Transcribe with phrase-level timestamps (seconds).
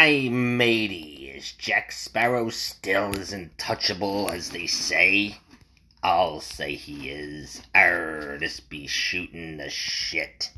[0.00, 5.38] Hey, matey, is Jack Sparrow still as untouchable as they say?
[6.04, 7.62] I'll say he is.
[7.74, 10.52] Err, this be shooting the shit.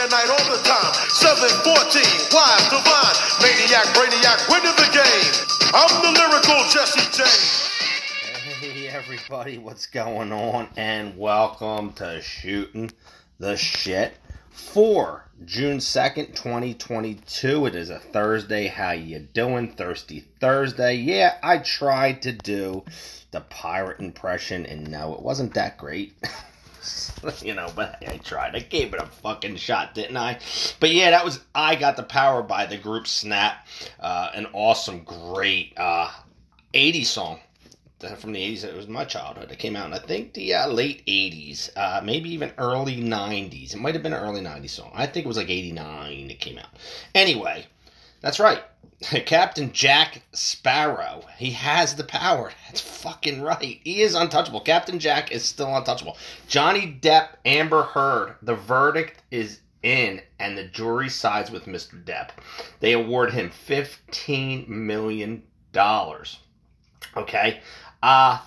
[0.00, 0.92] Day and night all the time.
[1.10, 5.32] 714, wise, divine, maniac, brainiac, winning the game.
[5.74, 7.68] I'm the lyrical Jesse James.
[8.60, 10.68] Hey, everybody, what's going on?
[10.76, 12.92] And welcome to Shooting
[13.38, 14.14] the Shit
[14.50, 17.66] for June 2nd, 2022.
[17.66, 18.68] It is a Thursday.
[18.68, 19.72] How you doing?
[19.72, 20.94] Thirsty Thursday.
[20.94, 22.84] Yeah, I tried to do
[23.32, 26.14] the pirate impression, and no, it wasn't that great.
[27.42, 28.54] you know, but I tried.
[28.56, 30.38] I gave it a fucking shot, didn't I?
[30.78, 33.66] But yeah, that was I Got the Power by the group Snap.
[33.98, 36.10] Uh, an awesome, great uh,
[36.74, 37.40] 80s song
[38.18, 38.64] from the 80s.
[38.64, 39.50] It was my childhood.
[39.50, 43.74] It came out in, I think, the uh, late 80s, uh, maybe even early 90s.
[43.74, 44.90] It might have been an early 90s song.
[44.94, 46.70] I think it was like 89 it came out.
[47.14, 47.66] Anyway,
[48.20, 48.62] that's right.
[49.26, 51.24] Captain Jack Sparrow.
[51.38, 52.52] He has the power.
[52.66, 53.80] That's fucking right.
[53.82, 54.60] He is untouchable.
[54.60, 56.18] Captain Jack is still untouchable.
[56.48, 58.34] Johnny Depp, Amber Heard.
[58.42, 62.02] The verdict is in, and the jury sides with Mr.
[62.04, 62.30] Depp.
[62.80, 65.44] They award him $15 million.
[67.16, 67.60] Okay?
[68.02, 68.38] Uh,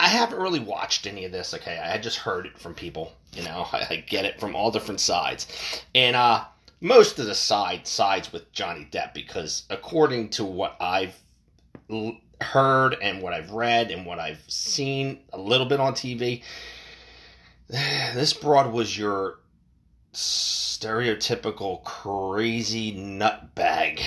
[0.00, 1.78] I haven't really watched any of this, okay?
[1.78, 3.66] I just heard it from people, you know?
[3.72, 5.46] I, I get it from all different sides.
[5.94, 6.44] And, uh,
[6.84, 11.16] most of the side sides with Johnny Depp because according to what I've
[11.88, 16.42] l- heard and what I've read and what I've seen a little bit on TV,
[17.68, 19.38] this broad was your
[20.12, 24.02] stereotypical crazy nutbag.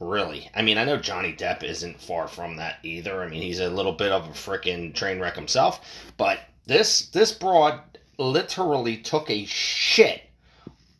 [0.00, 0.50] Really.
[0.56, 3.22] I mean, I know Johnny Depp isn't far from that either.
[3.22, 5.80] I mean, he's a little bit of a freaking train wreck himself,
[6.16, 7.80] but this this broad
[8.18, 10.22] literally took a shit.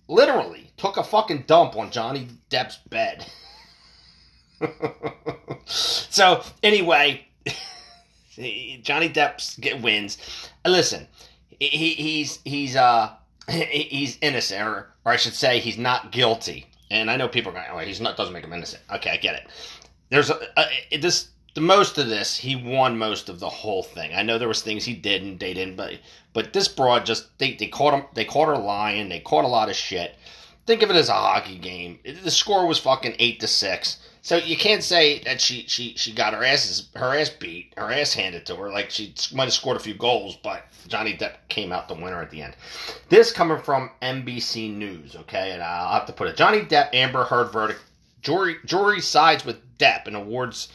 [0.06, 3.26] Literally took a fucking dump on Johnny Depp's bed.
[5.66, 7.26] so, anyway,
[8.82, 10.18] Johnny Depp wins.
[10.66, 11.06] Listen,
[11.58, 13.12] he, he's he's uh
[13.48, 16.66] he's innocent, or, or I should say, he's not guilty.
[16.90, 19.16] And I know people are going, "Oh, he's not doesn't make him innocent." Okay, I
[19.16, 19.46] get it.
[20.10, 24.14] There's a, a this the most of this he won most of the whole thing.
[24.14, 25.94] I know there was things he did and they didn't, but
[26.32, 29.08] but this broad just they they caught him they caught her lying.
[29.08, 30.14] They caught a lot of shit.
[30.68, 31.98] Think of it as a hockey game.
[32.04, 34.00] The score was fucking eight to six.
[34.20, 37.90] So you can't say that she she she got her ass her ass beat, her
[37.90, 38.70] ass handed to her.
[38.70, 42.20] Like she might have scored a few goals, but Johnny Depp came out the winner
[42.20, 42.54] at the end.
[43.08, 46.36] This coming from NBC News, okay, and I'll have to put it.
[46.36, 47.80] Johnny Depp Amber Heard verdict.
[48.20, 50.68] Jury jury sides with Depp and awards.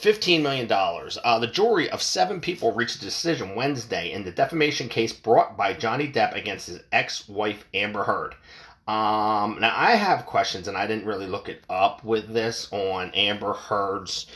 [0.00, 0.70] $15 million.
[0.70, 5.56] Uh, the jury of seven people reached a decision Wednesday in the defamation case brought
[5.56, 8.34] by Johnny Depp against his ex wife, Amber Heard.
[8.86, 13.10] Um, now I have questions, and I didn't really look it up with this on
[13.12, 14.26] Amber Heard's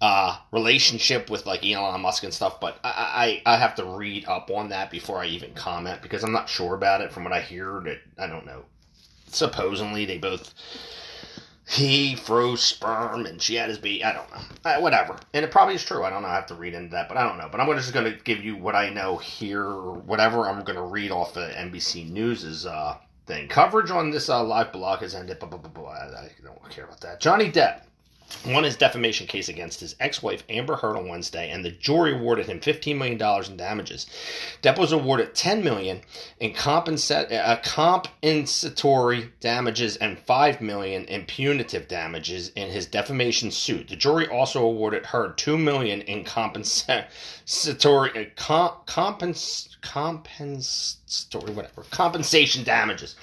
[0.00, 4.26] uh, relationship with like Elon Musk and stuff, but I, I I have to read
[4.26, 7.12] up on that before I even comment because I'm not sure about it.
[7.12, 8.64] From what I hear, that I don't know.
[9.26, 10.54] Supposedly they both
[11.68, 14.02] he froze sperm and she had his baby.
[14.02, 14.80] I don't know.
[14.80, 15.18] Whatever.
[15.34, 16.02] And it probably is true.
[16.02, 16.28] I don't know.
[16.28, 17.48] I have to read into that, but I don't know.
[17.50, 19.70] But I'm just going to give you what I know here.
[19.70, 22.96] Whatever I'm going to read off the NBC News' is uh,
[23.28, 23.46] thing.
[23.46, 25.38] Coverage on this uh, live blog has ended.
[25.38, 25.92] Blah, blah, blah, blah.
[25.92, 27.20] I don't care about that.
[27.20, 27.82] Johnny Depp
[28.46, 32.46] won his defamation case against his ex-wife Amber Heard on Wednesday, and the jury awarded
[32.46, 33.20] him $15 million
[33.50, 34.06] in damages.
[34.62, 36.00] Depp was awarded 10 million
[36.38, 43.88] in uh, compensatory damages and 5 million in punitive damages in his defamation suit.
[43.88, 47.06] The jury also awarded Heard 2 million in compensatory
[48.26, 53.16] uh, com- compens- compensatory whatever compensation damages.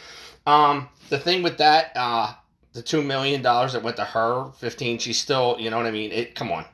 [0.48, 2.34] Um, the thing with that, uh,
[2.74, 4.98] the two million dollars that went to her, fifteen.
[4.98, 6.12] She's still, you know what I mean.
[6.12, 6.36] It.
[6.36, 6.66] Come on,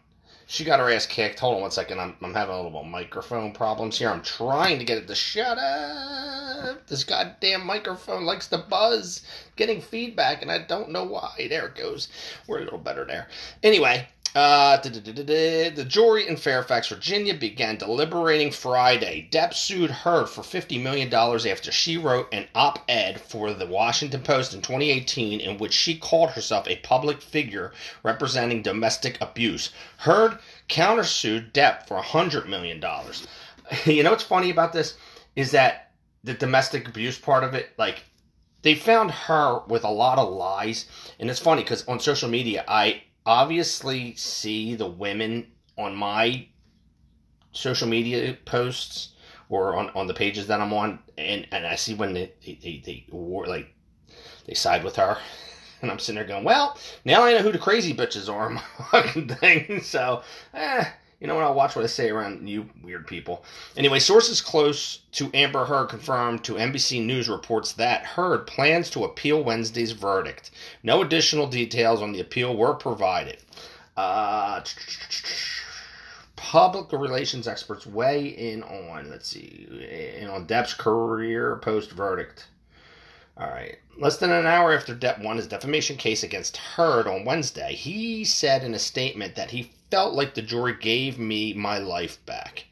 [0.48, 1.40] she got her ass kicked.
[1.40, 2.00] Hold on one second.
[2.00, 4.10] I'm, I'm having a little microphone problems here.
[4.10, 6.86] I'm trying to get it to shut up.
[6.88, 9.26] This goddamn microphone likes to buzz,
[9.56, 11.48] getting feedback, and I don't know why.
[11.50, 12.10] There it goes.
[12.48, 13.28] We're a little better there.
[13.64, 19.28] Anyway, uh, the jury in Fairfax, Virginia began deliberating Friday.
[19.30, 24.22] Depp sued Heard for $50 million after she wrote an op ed for the Washington
[24.22, 27.74] Post in 2018 in which she called herself a public figure
[28.04, 29.72] representing domestic abuse.
[29.98, 30.40] Heard
[30.70, 32.84] countersued Depp for $100 million.
[33.86, 34.98] You know what's funny about this?
[35.38, 35.92] Is that
[36.26, 38.04] the domestic abuse part of it, like,
[38.64, 40.88] they found her with a lot of lies.
[41.20, 46.48] And it's funny because on social media, I obviously see the women on my
[47.52, 49.10] social media posts
[49.50, 52.58] or on, on the pages that I'm on, and, and I see when they, they,
[52.62, 53.74] they, they like,
[54.46, 55.18] they side with her.
[55.82, 58.62] And I'm sitting there going, well, now I know who the crazy bitches are, my
[58.92, 59.82] fucking thing.
[59.82, 60.22] So,
[60.54, 60.86] eh,
[61.22, 61.44] you know what?
[61.44, 63.46] I'll watch what I say around you weird people.
[63.78, 69.04] Anyway, sources close to Amber Heard confirmed to NBC News reports that Heard plans to
[69.04, 70.50] appeal Wednesday's verdict.
[70.82, 73.38] No additional details on the appeal were provided.
[73.96, 74.64] Uh,
[76.36, 79.68] public relations experts weigh in on, let's see,
[80.20, 82.48] in on Depp's career post verdict.
[83.38, 83.78] All right.
[83.98, 88.24] Less than an hour after Depp won his defamation case against Heard on Wednesday, he
[88.24, 92.66] said in a statement that he felt like the jury gave me my life back.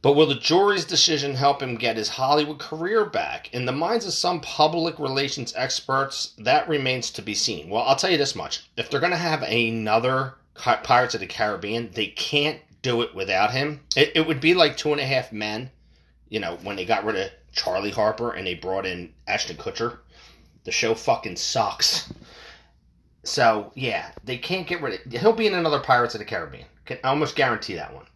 [0.00, 3.52] But will the jury's decision help him get his Hollywood career back?
[3.52, 7.68] In the minds of some public relations experts, that remains to be seen.
[7.68, 8.68] Well, I'll tell you this much.
[8.76, 13.50] If they're going to have another Pirates of the Caribbean, they can't do it without
[13.50, 13.80] him.
[13.96, 15.70] It, it would be like Two and a Half Men,
[16.28, 19.98] you know, when they got rid of Charlie Harper and they brought in Ashton Kutcher.
[20.64, 22.12] The show fucking sucks.
[23.24, 25.12] So yeah, they can't get rid of.
[25.12, 26.66] He'll be in another Pirates of the Caribbean.
[26.84, 28.06] Can almost guarantee that one.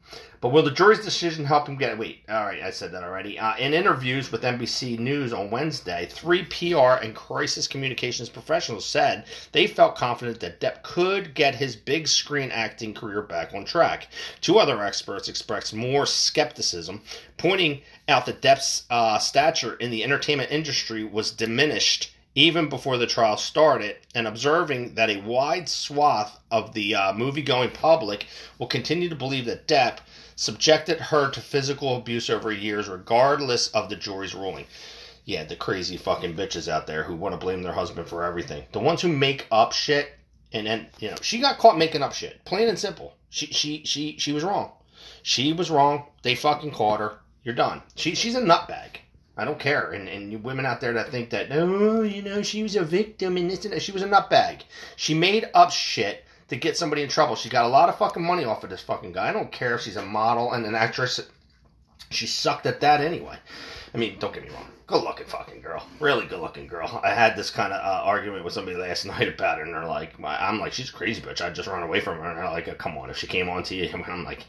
[0.43, 1.97] But will the jury's decision help him get?
[1.97, 3.39] Wait, all right, I said that already.
[3.39, 9.27] Uh, in interviews with NBC News on Wednesday, three PR and crisis communications professionals said
[9.53, 14.09] they felt confident that Depp could get his big screen acting career back on track.
[14.41, 17.03] Two other experts expressed more skepticism,
[17.37, 17.83] pointing
[18.13, 23.37] out that Depp's uh, stature in the entertainment industry was diminished even before the trial
[23.37, 28.27] started, and observing that a wide swath of the uh, movie going public
[28.59, 29.99] will continue to believe that Depp
[30.35, 34.65] subjected her to physical abuse over years, regardless of the jury's ruling.
[35.25, 38.65] Yeah, the crazy fucking bitches out there who want to blame their husband for everything.
[38.73, 40.13] The ones who make up shit,
[40.53, 42.45] and then you know she got caught making up shit.
[42.45, 43.15] Plain and simple.
[43.31, 44.73] She she she she was wrong.
[45.23, 46.07] She was wrong.
[46.23, 47.19] They fucking caught her.
[47.45, 47.83] You're done.
[47.95, 48.99] She she's a nutbag.
[49.37, 49.93] I don't care.
[49.93, 53.37] And and women out there that think that oh, you know, she was a victim
[53.37, 53.83] and this and that.
[53.83, 54.63] She was a nutbag.
[54.97, 57.35] She made up shit to get somebody in trouble.
[57.35, 59.29] She got a lot of fucking money off of this fucking guy.
[59.29, 61.21] I don't care if she's a model and an actress.
[62.11, 63.39] She sucked at that anyway.
[63.95, 64.69] I mean, don't get me wrong.
[64.87, 65.87] Good looking fucking girl.
[66.01, 67.01] Really good looking girl.
[67.03, 69.87] I had this kind of uh, argument with somebody last night about her, and they're
[69.87, 71.41] like, I'm like, she's crazy bitch.
[71.41, 72.29] I'd just run away from her.
[72.29, 74.45] And they're like, come on, if she came on to you, And I'm like,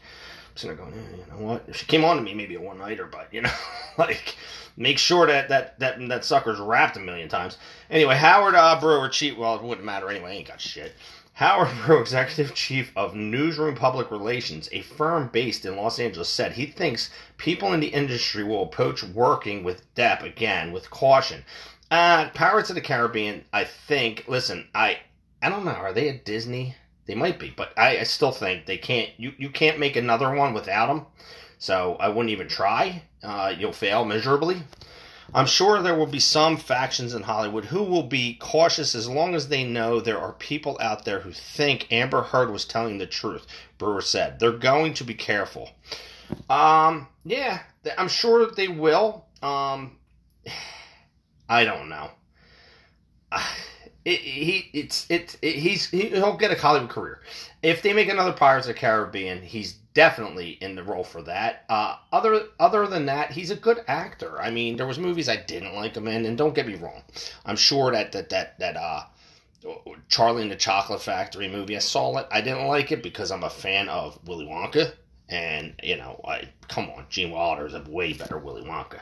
[0.54, 1.64] sitting there going, eh, you know what?
[1.68, 3.52] If she came on to me, maybe a one nighter, but you know,
[3.98, 4.36] like
[4.76, 7.58] make sure that that that that sucker's wrapped a million times.
[7.90, 9.36] Anyway, Howard uh, Brewer, chief.
[9.36, 10.36] Well, it wouldn't matter anyway.
[10.36, 10.92] Ain't got shit.
[11.34, 16.52] Howard Brewer, executive chief of Newsroom Public Relations, a firm based in Los Angeles, said
[16.52, 21.44] he thinks people in the industry will approach working with Depp again with caution.
[21.90, 24.24] Uh, Pirates of the Caribbean, I think.
[24.28, 25.00] Listen, I
[25.42, 25.72] I don't know.
[25.72, 26.74] Are they at Disney?
[27.06, 29.10] They might be, but I, I still think they can't.
[29.18, 31.06] You you can't make another one without them.
[31.58, 33.02] So I wouldn't even try.
[33.22, 34.62] Uh, you'll fail miserably.
[35.32, 39.34] I'm sure there will be some factions in Hollywood who will be cautious as long
[39.34, 43.06] as they know there are people out there who think Amber Heard was telling the
[43.06, 43.46] truth.
[43.78, 45.70] Brewer said they're going to be careful.
[46.50, 47.60] Um, yeah,
[47.96, 49.26] I'm sure they will.
[49.42, 49.98] Um,
[51.48, 52.10] I don't know.
[54.04, 57.20] it, he it's it, it he's he, will get a Hollywood career.
[57.62, 61.64] If they make another Pirates of the Caribbean, he's definitely in the role for that.
[61.68, 64.40] Uh, other other than that, he's a good actor.
[64.40, 67.02] I mean, there was movies I didn't like him in, and don't get me wrong,
[67.46, 69.04] I'm sure that that that that uh,
[70.08, 72.26] Charlie and the Chocolate Factory movie, I saw it.
[72.30, 74.92] I didn't like it because I'm a fan of Willy Wonka,
[75.30, 79.00] and you know, I come on, Gene Wilder is a way better Willy Wonka.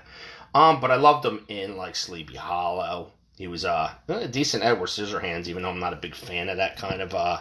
[0.54, 4.88] Um, but I loved him in like Sleepy Hollow he was uh, a decent Edward
[4.88, 7.40] Scissorhands, even though I'm not a big fan of that kind of uh,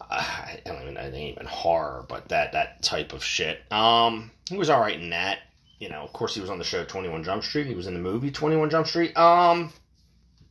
[0.00, 3.60] I don't even even horror, but that that type of shit.
[3.72, 5.40] Um, he was all right in that.
[5.78, 7.66] You know, of course, he was on the show Twenty One Jump Street.
[7.66, 9.16] He was in the movie Twenty One Jump Street.
[9.16, 9.72] Um,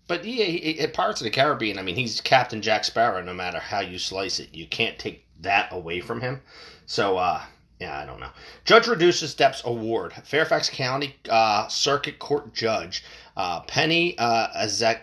[0.08, 1.80] but yeah, he, he, Pirates of the Caribbean.
[1.80, 3.22] I mean, he's Captain Jack Sparrow.
[3.22, 6.42] No matter how you slice it, you can't take that away from him.
[6.86, 7.42] So, uh,
[7.80, 8.30] yeah, I don't know.
[8.64, 10.14] Judge reduces Depp's award.
[10.24, 13.04] Fairfax County uh, Circuit Court Judge
[13.38, 15.00] uh, Penny uh, Azek,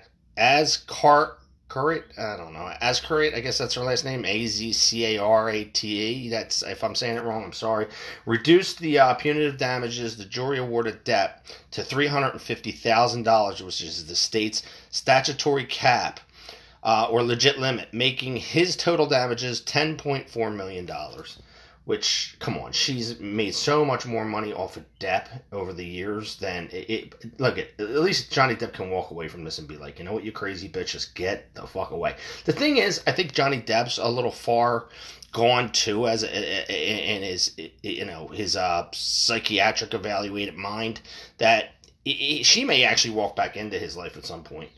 [1.75, 2.71] Curate, I don't know.
[2.81, 4.25] Azcarate, I guess that's her last name.
[4.25, 6.29] A Z C A R A T E.
[6.29, 7.89] That's if I'm saying it wrong, I'm sorry.
[8.27, 11.39] Reduced the uh, punitive damages the jury awarded Depp
[11.73, 16.21] to three hundred and fifty thousand dollars, which is the state's statutory cap
[16.85, 21.39] uh, or legit limit, making his total damages ten point four million dollars.
[21.85, 26.37] Which, come on, she's made so much more money off of Depp over the years
[26.37, 26.91] than it.
[26.91, 29.99] it look, at, at least Johnny Depp can walk away from this and be like,
[29.99, 32.17] you know what, you crazy bitch, just get the fuck away.
[32.47, 34.89] The thing is, I think Johnny Depp's a little far
[35.35, 41.01] gone too as in his you know his uh, psychiatric evaluated mind
[41.39, 41.73] that
[42.07, 44.71] she may actually walk back into his life at some point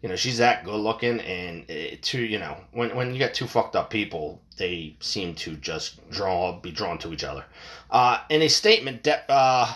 [0.00, 3.34] you know she's that good looking and it, to you know when when you get
[3.34, 7.44] two fucked up people they seem to just draw be drawn to each other.
[7.90, 9.74] Uh, in a statement De- uh,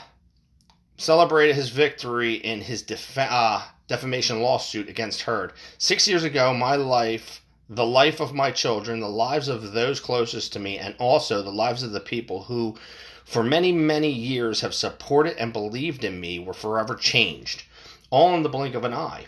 [0.96, 5.52] celebrated his victory in his def- uh, defamation lawsuit against Heard.
[5.78, 10.52] Six years ago my life the life of my children the lives of those closest
[10.52, 12.76] to me and also the lives of the people who
[13.24, 17.62] for many many years have supported and believed in me were forever changed.
[18.10, 19.26] All in the blink of an eye.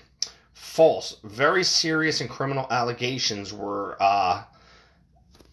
[0.52, 4.42] False, very serious and criminal allegations were uh,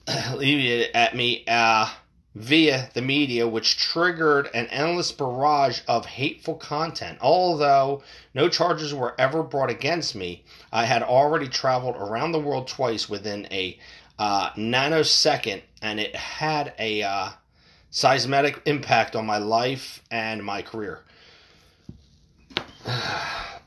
[0.31, 1.89] alleviated at me uh,
[2.35, 7.17] via the media, which triggered an endless barrage of hateful content.
[7.21, 12.67] Although no charges were ever brought against me, I had already traveled around the world
[12.67, 13.77] twice within a
[14.17, 17.29] uh, nanosecond, and it had a uh,
[17.91, 21.01] seismic impact on my life and my career.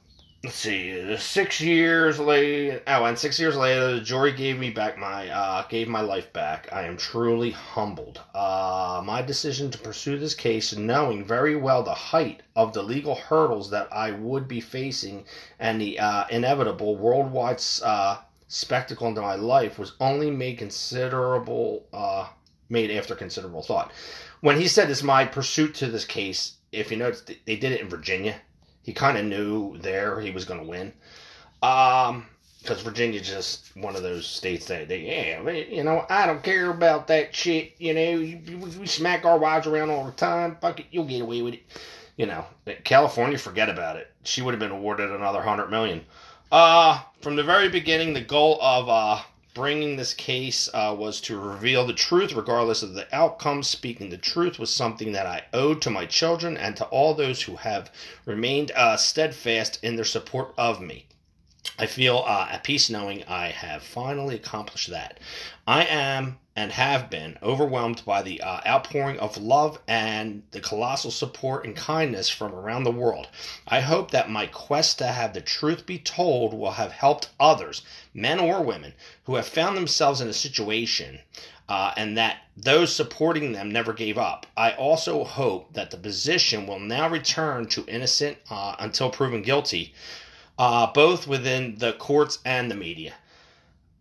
[0.45, 2.83] let's see, six years later.
[2.89, 6.33] Oh, and six years later, the jury gave me back my uh, gave my life
[6.33, 6.69] back.
[6.73, 8.21] I am truly humbled.
[8.35, 13.15] Uh, my decision to pursue this case, knowing very well the height of the legal
[13.15, 15.25] hurdles that I would be facing
[15.61, 18.19] and the uh, inevitable worldwide uh,
[18.49, 22.29] spectacle into my life, was only made considerable uh,
[22.69, 23.93] made after considerable thought.
[24.41, 27.81] When he said this, my pursuit to this case, if you notice, they did it
[27.81, 28.41] in Virginia
[28.83, 30.93] he kind of knew there he was going to win.
[31.63, 32.27] Um,
[32.63, 36.71] because Virginia's just one of those states that they, yeah, you know, I don't care
[36.71, 37.73] about that shit.
[37.79, 40.57] You know, we smack our wives around all the time.
[40.61, 41.63] Fuck it, you'll get away with it.
[42.17, 42.45] You know,
[42.85, 44.13] California, forget about it.
[44.23, 46.05] She would have been awarded another hundred million.
[46.53, 49.21] Uh, from the very beginning, the goal of uh,
[49.55, 53.63] bringing this case uh, was to reveal the truth regardless of the outcome.
[53.63, 57.43] Speaking the truth was something that I owed to my children and to all those
[57.43, 57.91] who have
[58.25, 61.07] remained uh, steadfast in their support of me.
[61.79, 65.21] I feel uh, at peace knowing I have finally accomplished that.
[65.67, 71.11] I am and have been overwhelmed by the uh, outpouring of love and the colossal
[71.11, 73.29] support and kindness from around the world.
[73.67, 77.83] I hope that my quest to have the truth be told will have helped others,
[78.13, 81.21] men or women, who have found themselves in a situation
[81.69, 84.47] uh, and that those supporting them never gave up.
[84.57, 89.95] I also hope that the position will now return to innocent uh, until proven guilty,
[90.59, 93.15] uh, both within the courts and the media.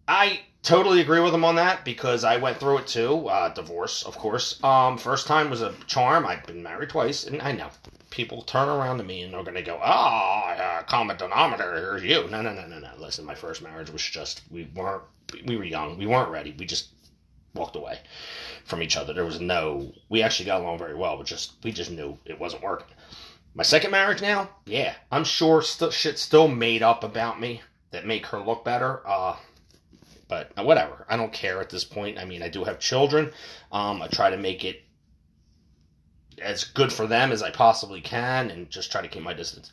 [0.07, 3.27] I totally agree with him on that because I went through it too.
[3.27, 4.61] Uh, divorce, of course.
[4.63, 6.25] Um, first time was a charm.
[6.25, 7.69] I've been married twice, and I know
[8.09, 12.27] people turn around to me and they're gonna go, "Oh, uh, common denominator, here's you."
[12.29, 12.91] No, no, no, no, no.
[12.97, 15.03] Listen, my first marriage was just we weren't
[15.45, 16.53] we were young, we weren't ready.
[16.57, 16.89] We just
[17.53, 17.99] walked away
[18.65, 19.13] from each other.
[19.13, 19.93] There was no.
[20.09, 22.87] We actually got along very well, but just we just knew it wasn't working.
[23.53, 28.05] My second marriage now, yeah, I'm sure st- shit still made up about me that
[28.05, 29.05] make her look better.
[29.05, 29.35] Uh,
[30.31, 31.05] but whatever.
[31.09, 32.17] I don't care at this point.
[32.17, 33.31] I mean, I do have children.
[33.69, 34.83] Um, I try to make it
[36.41, 39.71] as good for them as I possibly can and just try to keep my distance.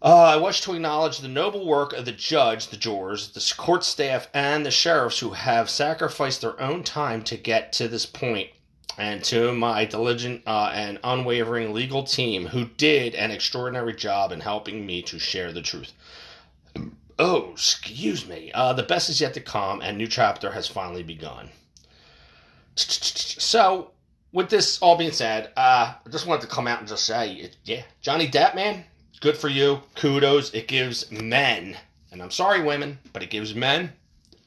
[0.00, 3.82] Uh, I wish to acknowledge the noble work of the judge, the jurors, the court
[3.82, 8.50] staff, and the sheriffs who have sacrificed their own time to get to this point,
[8.98, 14.40] and to my diligent uh, and unwavering legal team who did an extraordinary job in
[14.40, 15.92] helping me to share the truth.
[17.18, 18.50] Oh, excuse me.
[18.52, 21.50] Uh, the best is yet to come, and new chapter has finally begun.
[22.76, 23.92] So,
[24.32, 27.50] with this all being said, uh, I just wanted to come out and just say,
[27.64, 28.84] yeah, Johnny Depp, man,
[29.20, 29.80] good for you.
[29.94, 30.52] Kudos.
[30.54, 31.76] It gives men,
[32.10, 33.92] and I'm sorry, women, but it gives men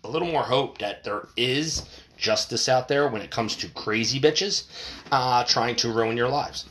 [0.04, 1.84] a little more hope that there is
[2.18, 4.66] justice out there when it comes to crazy bitches
[5.12, 6.66] uh, trying to ruin your lives.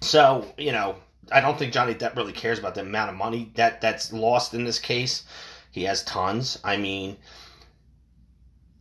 [0.00, 0.96] So, you know,
[1.32, 4.54] I don't think Johnny Depp really cares about the amount of money that that's lost
[4.54, 5.24] in this case.
[5.70, 6.58] He has tons.
[6.64, 7.16] I mean,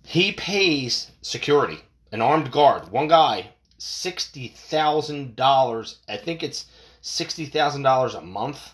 [0.08, 5.98] He pays security, an armed guard, one guy, sixty thousand dollars.
[6.08, 6.64] I think it's
[7.02, 8.72] sixty thousand dollars a month.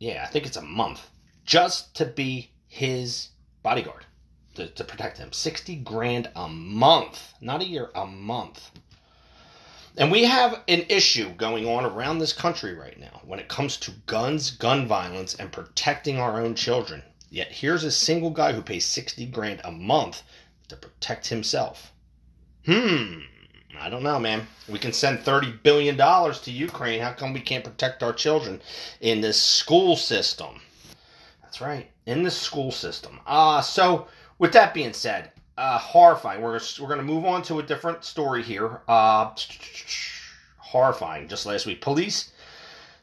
[0.00, 1.08] Yeah, I think it's a month
[1.44, 3.28] just to be his
[3.62, 4.06] bodyguard
[4.54, 5.32] to, to protect him.
[5.32, 8.70] Sixty grand a month, not a year, a month.
[9.96, 13.76] And we have an issue going on around this country right now when it comes
[13.78, 17.02] to guns, gun violence, and protecting our own children.
[17.28, 20.22] Yet here's a single guy who pays 60 grand a month
[20.68, 21.92] to protect himself.
[22.64, 23.20] Hmm,
[23.78, 24.46] I don't know, man.
[24.68, 27.00] We can send $30 billion to Ukraine.
[27.00, 28.60] How come we can't protect our children
[29.00, 30.60] in this school system?
[31.42, 33.20] That's right, in the school system.
[33.26, 34.06] Uh, so,
[34.42, 36.42] with that being said, uh, horrifying.
[36.42, 38.80] We're we're gonna move on to a different story here.
[38.88, 39.30] Uh,
[40.58, 41.28] horrifying.
[41.28, 42.32] Just last week, police.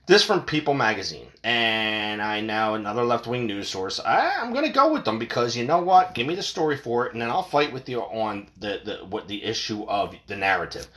[0.06, 4.02] This from People Magazine, and I know another left wing news source.
[4.02, 6.14] I, I'm gonna go with them because you know what?
[6.14, 9.06] Give me the story for it, and then I'll fight with you on the the
[9.06, 10.90] what the issue of the narrative.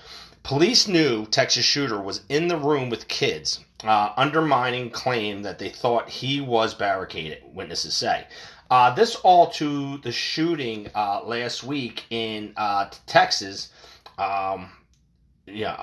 [0.42, 5.68] Police knew Texas shooter was in the room with kids, uh, undermining claim that they
[5.68, 7.44] thought he was barricaded.
[7.54, 8.26] Witnesses say.
[8.72, 13.70] Uh, this all to the shooting uh, last week in uh, Texas.
[14.16, 14.72] Um,
[15.46, 15.76] yeah,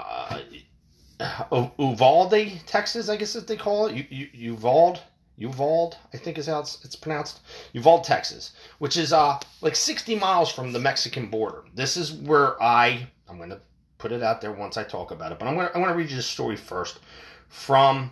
[1.20, 3.96] uh, Uvalde, Texas, I guess that they call it.
[3.96, 5.02] U- U- Uvalde,
[5.38, 7.42] Uvalde, I think is how it's, it's pronounced.
[7.74, 11.66] Uvalde, Texas, which is uh like 60 miles from the Mexican border.
[11.76, 13.62] This is where I I'm gonna
[14.00, 16.10] put it out there once I talk about it, but I'm gonna I'm gonna read
[16.10, 17.02] you the story first
[17.50, 18.12] from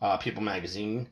[0.00, 1.08] uh, People Magazine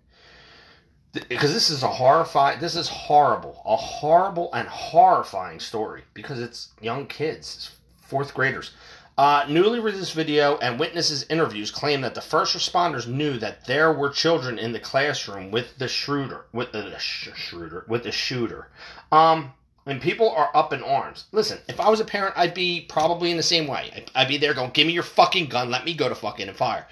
[1.28, 6.70] because this is a horrifying this is horrible a horrible and horrifying story because it's
[6.80, 7.72] young kids
[8.12, 8.72] fourth graders.
[9.16, 13.90] Uh, newly released video and witnesses interviews claim that the first responders knew that there
[13.90, 18.68] were children in the classroom with the shooter with the, shooter with the shooter
[19.10, 19.52] um
[19.84, 21.24] and people are up in arms.
[21.32, 24.04] Listen if i was a parent i'd be probably in the same way.
[24.14, 26.56] I'd be there going give me your fucking gun let me go to fucking and
[26.56, 26.86] fire.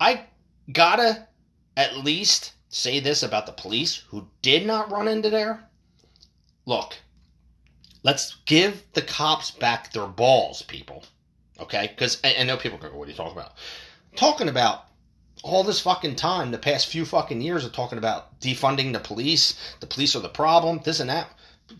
[0.00, 0.24] I
[0.72, 1.26] gotta
[1.76, 5.68] at least say this about the police who did not run into there?
[6.66, 6.96] Look,
[8.02, 11.04] let's give the cops back their balls, people.
[11.60, 11.86] Okay?
[11.86, 13.52] Because I, I, know people go, what are you talking about?
[14.16, 14.86] Talking about
[15.44, 19.58] all this fucking time, the past few fucking years of talking about defunding the police,
[19.80, 21.28] the police are the problem, this and that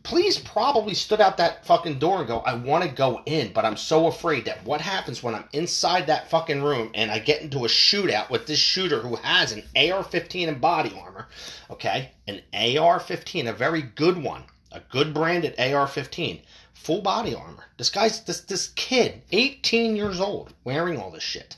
[0.03, 3.65] police probably stood out that fucking door and go, I want to go in, but
[3.65, 7.43] I'm so afraid that what happens when I'm inside that fucking room and I get
[7.43, 11.29] into a shootout with this shooter who has an AR 15 and body armor,
[11.71, 12.11] okay?
[12.27, 16.43] An AR 15, a very good one, a good branded AR 15,
[16.75, 17.65] full body armor.
[17.77, 21.57] This guy's, this, this kid, 18 years old, wearing all this shit.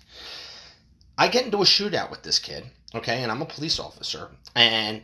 [1.17, 5.03] I get into a shootout with this kid, okay, and I'm a police officer, and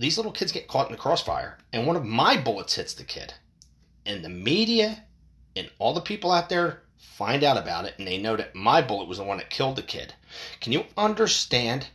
[0.00, 3.04] these little kids get caught in the crossfire, and one of my bullets hits the
[3.04, 3.34] kid.
[4.06, 5.04] And the media
[5.54, 8.80] and all the people out there find out about it, and they know that my
[8.80, 10.14] bullet was the one that killed the kid.
[10.62, 11.88] Can you understand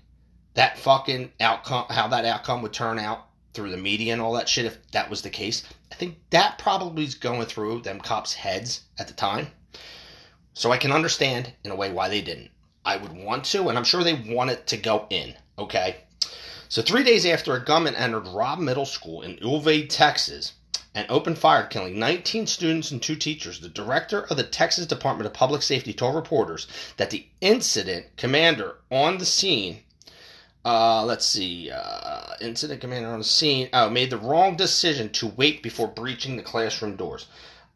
[0.54, 4.48] that fucking outcome, how that outcome would turn out through the media and all that
[4.48, 5.68] shit if that was the case?
[5.91, 9.48] I think that probably is going through them cops' heads at the time.
[10.54, 12.52] So I can understand in a way why they didn't.
[12.86, 16.05] I would want to, and I'm sure they want it to go in, okay?
[16.67, 20.54] So, three days after a gunman entered Robb Middle School in Uvalde, Texas,
[20.95, 25.28] and opened fire, killing 19 students and two teachers, the director of the Texas Department
[25.28, 29.84] of Public Safety told reporters that the incident commander on the scene,
[30.63, 35.28] uh, let's see, uh, incident commander on the scene, uh, made the wrong decision to
[35.28, 37.28] wait before breaching the classroom doors.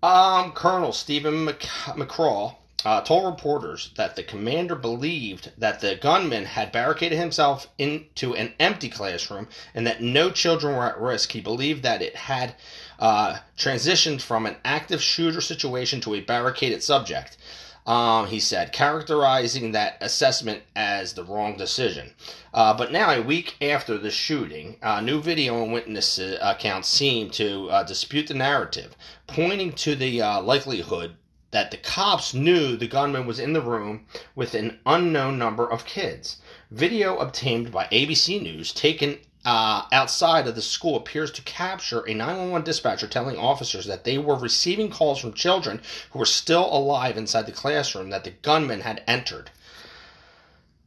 [0.02, 6.72] Um, Colonel Steven McCraw uh, told reporters that the commander believed that the gunman had
[6.72, 11.32] barricaded himself into an empty classroom and that no children were at risk.
[11.32, 12.56] He believed that it had
[13.00, 17.38] uh, transitioned from an active shooter situation to a barricaded subject.
[17.86, 22.14] Um, he said, characterizing that assessment as the wrong decision.
[22.54, 27.32] Uh, but now, a week after the shooting, uh, new video and witness accounts seem
[27.32, 31.16] to uh, dispute the narrative, pointing to the uh, likelihood
[31.52, 35.86] that the cops knew the gunman was in the room with an unknown number of
[35.86, 36.38] kids.
[36.72, 42.14] Video obtained by ABC News, taken uh, outside of the school, appears to capture a
[42.14, 45.82] 911 dispatcher telling officers that they were receiving calls from children
[46.12, 49.50] who were still alive inside the classroom that the gunman had entered.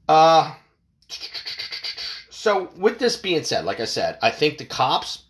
[0.09, 0.55] Uh,
[2.31, 5.23] so, with this being said, like I said, I think the cops,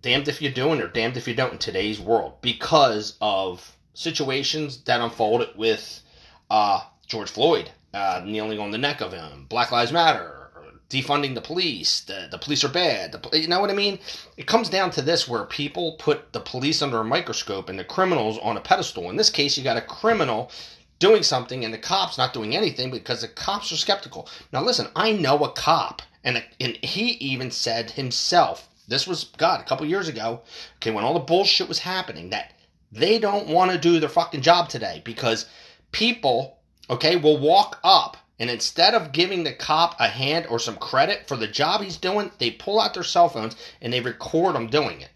[0.00, 3.71] damned if you do and or damned if you don't in today's world because of
[3.94, 6.02] situations that unfolded with
[6.50, 10.42] uh, George Floyd uh, kneeling on the neck of him, Black Lives Matter,
[10.88, 12.00] defunding the police.
[12.00, 13.12] The the police are bad.
[13.12, 13.98] The, you know what I mean?
[14.36, 17.84] It comes down to this where people put the police under a microscope and the
[17.84, 19.08] criminals on a pedestal.
[19.08, 20.50] In this case, you got a criminal
[20.98, 24.28] doing something and the cops not doing anything because the cops are skeptical.
[24.52, 29.60] Now listen, I know a cop and and he even said himself, this was God
[29.60, 30.42] a couple years ago,
[30.76, 32.51] okay, when all the bullshit was happening that
[32.92, 35.46] they don't want to do their fucking job today because
[35.90, 36.58] people,
[36.90, 41.28] okay, will walk up and instead of giving the cop a hand or some credit
[41.28, 44.66] for the job he's doing, they pull out their cell phones and they record them
[44.66, 45.10] doing it.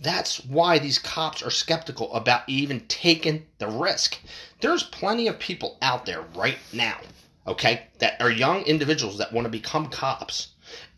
[0.00, 4.18] That's why these cops are skeptical about even taking the risk.
[4.60, 6.98] There's plenty of people out there right now,
[7.46, 10.48] okay, that are young individuals that want to become cops.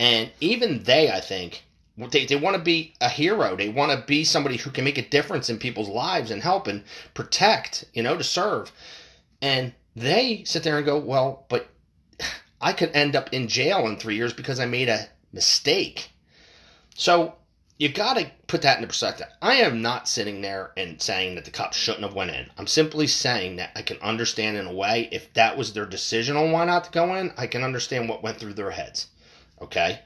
[0.00, 1.64] And even they, I think,
[2.06, 3.56] they, they want to be a hero.
[3.56, 6.66] They want to be somebody who can make a difference in people's lives and help
[6.66, 6.84] and
[7.14, 8.70] protect, you know, to serve.
[9.42, 11.68] And they sit there and go, well, but
[12.60, 16.10] I could end up in jail in three years because I made a mistake.
[16.94, 17.34] So
[17.78, 19.28] you got to put that into perspective.
[19.40, 22.50] I am not sitting there and saying that the cops shouldn't have went in.
[22.58, 26.36] I'm simply saying that I can understand in a way if that was their decision
[26.36, 29.06] on why not to go in, I can understand what went through their heads.
[29.60, 30.00] Okay?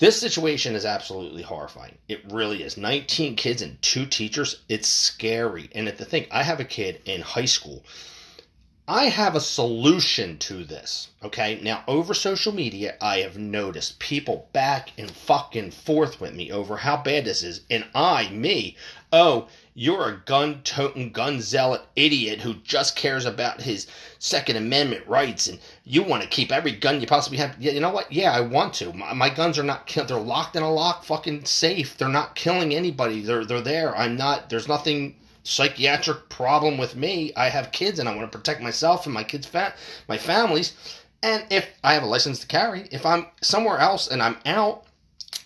[0.00, 1.98] This situation is absolutely horrifying.
[2.08, 2.78] It really is.
[2.78, 4.62] 19 kids and two teachers.
[4.66, 5.68] It's scary.
[5.74, 7.84] And to think, I have a kid in high school
[8.92, 11.10] I have a solution to this.
[11.22, 11.60] Okay.
[11.62, 16.78] Now, over social media, I have noticed people back and fucking forth with me over
[16.78, 17.60] how bad this is.
[17.70, 18.76] And I, me,
[19.12, 23.86] oh, you're a gun toting, gun zealot idiot who just cares about his
[24.18, 27.54] Second Amendment rights and you want to keep every gun you possibly have.
[27.60, 28.10] Yeah, you know what?
[28.10, 28.92] Yeah, I want to.
[28.92, 30.08] My, my guns are not killed.
[30.08, 31.96] They're locked in a lock, fucking safe.
[31.96, 33.20] They're not killing anybody.
[33.20, 33.96] They're, they're there.
[33.96, 37.32] I'm not, there's nothing psychiatric problem with me.
[37.36, 39.74] I have kids and I want to protect myself and my kids' fa-
[40.08, 40.72] my families.
[41.22, 44.84] And if I have a license to carry, if I'm somewhere else and I'm out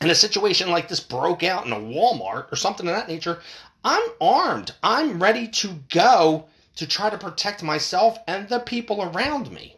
[0.01, 3.41] and a situation like this broke out in a Walmart or something of that nature,
[3.85, 4.73] I'm armed.
[4.83, 9.77] I'm ready to go to try to protect myself and the people around me.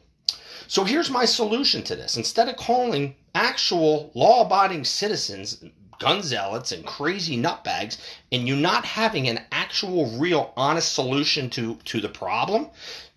[0.69, 2.17] So here's my solution to this.
[2.17, 5.63] Instead of calling actual law abiding citizens
[5.99, 7.99] gun zealots and crazy nutbags
[8.31, 12.69] and you not having an actual real honest solution to to the problem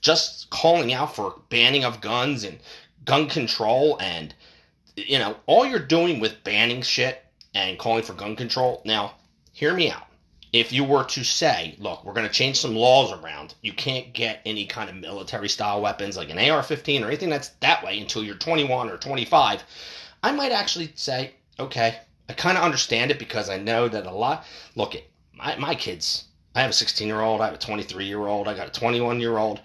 [0.02, 2.58] just calling out for banning of guns and
[3.06, 4.34] gun control and
[4.96, 9.14] you know all you're doing with banning shit and calling for gun control now
[9.54, 10.08] hear me out
[10.52, 14.12] if you were to say look we're going to change some laws around you can't
[14.12, 18.00] get any kind of military style weapons like an AR-15 or anything that's that way
[18.00, 19.64] until you're 21 or 25
[20.24, 24.12] I might actually say okay I kind of understand it because I know that a
[24.12, 24.46] lot.
[24.76, 24.96] Look,
[25.34, 26.26] my my kids.
[26.56, 27.42] I have a 16 year old.
[27.42, 28.48] I have a 23 year old.
[28.48, 29.62] I got a 21 year old,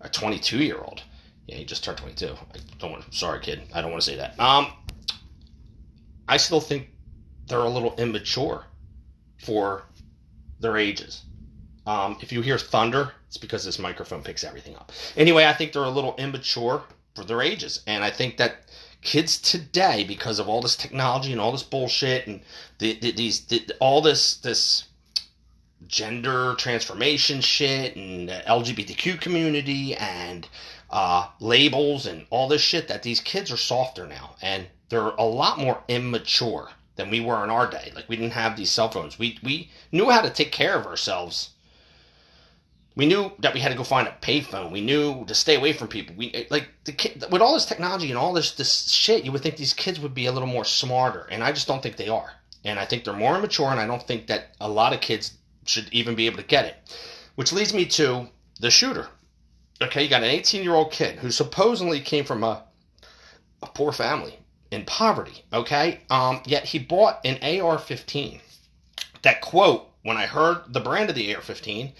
[0.00, 1.02] a 22 year old.
[1.46, 2.26] Yeah, he just turned 22.
[2.28, 3.12] I don't want.
[3.14, 3.62] Sorry, kid.
[3.74, 4.38] I don't want to say that.
[4.40, 4.72] Um,
[6.26, 6.88] I still think
[7.46, 8.64] they're a little immature
[9.38, 9.84] for
[10.60, 11.22] their ages.
[11.86, 14.90] Um, if you hear thunder, it's because this microphone picks everything up.
[15.16, 16.82] Anyway, I think they're a little immature
[17.14, 18.70] for their ages, and I think that
[19.02, 22.40] kids today because of all this technology and all this bullshit and
[22.78, 24.84] the, the, these the, all this this
[25.88, 30.48] gender transformation shit and the LGBTQ community and
[30.90, 35.24] uh, labels and all this shit that these kids are softer now and they're a
[35.24, 37.92] lot more immature than we were in our day.
[37.94, 39.18] Like we didn't have these cell phones.
[39.18, 41.50] We we knew how to take care of ourselves
[42.96, 44.70] we knew that we had to go find a payphone.
[44.70, 46.14] We knew to stay away from people.
[46.16, 49.24] We like the kid, with all this technology and all this this shit.
[49.24, 51.82] You would think these kids would be a little more smarter, and I just don't
[51.82, 52.32] think they are.
[52.64, 55.34] And I think they're more immature, and I don't think that a lot of kids
[55.64, 56.76] should even be able to get it.
[57.34, 58.28] Which leads me to
[58.60, 59.08] the shooter.
[59.82, 62.64] Okay, you got an 18 year old kid who supposedly came from a,
[63.62, 64.38] a poor family
[64.70, 65.44] in poverty.
[65.52, 68.40] Okay, um, yet he bought an AR-15.
[69.22, 71.92] That quote when I heard the brand of the AR-15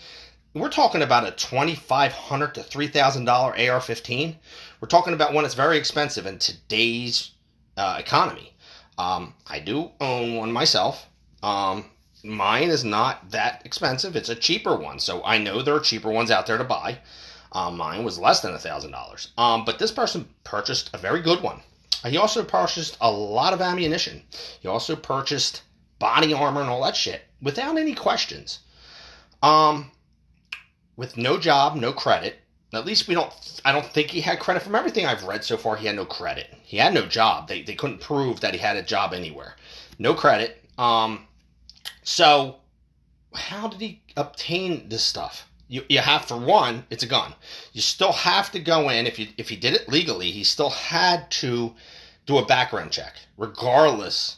[0.55, 4.37] we're talking about a $2,500 to $3,000 AR 15.
[4.81, 7.33] We're talking about one that's very expensive in today's
[7.77, 8.55] uh, economy.
[8.97, 11.09] Um, I do own one myself.
[11.43, 11.87] Um,
[12.25, 14.99] mine is not that expensive, it's a cheaper one.
[14.99, 16.99] So I know there are cheaper ones out there to buy.
[17.53, 19.29] Um, mine was less than a $1,000.
[19.39, 21.61] Um, but this person purchased a very good one.
[22.05, 24.23] He also purchased a lot of ammunition.
[24.61, 25.63] He also purchased
[25.99, 28.59] body armor and all that shit without any questions.
[29.43, 29.91] Um,
[30.97, 32.41] with no job, no credit.
[32.73, 33.33] At least we don't.
[33.65, 35.77] I don't think he had credit from everything I've read so far.
[35.77, 36.53] He had no credit.
[36.63, 37.47] He had no job.
[37.47, 39.55] They they couldn't prove that he had a job anywhere.
[39.99, 40.65] No credit.
[40.77, 41.27] Um.
[42.05, 42.57] So,
[43.35, 45.49] how did he obtain this stuff?
[45.69, 47.35] You, you have for one, it's a gun.
[47.73, 50.31] You still have to go in if you if he did it legally.
[50.31, 51.75] He still had to
[52.27, 54.37] do a background check, regardless.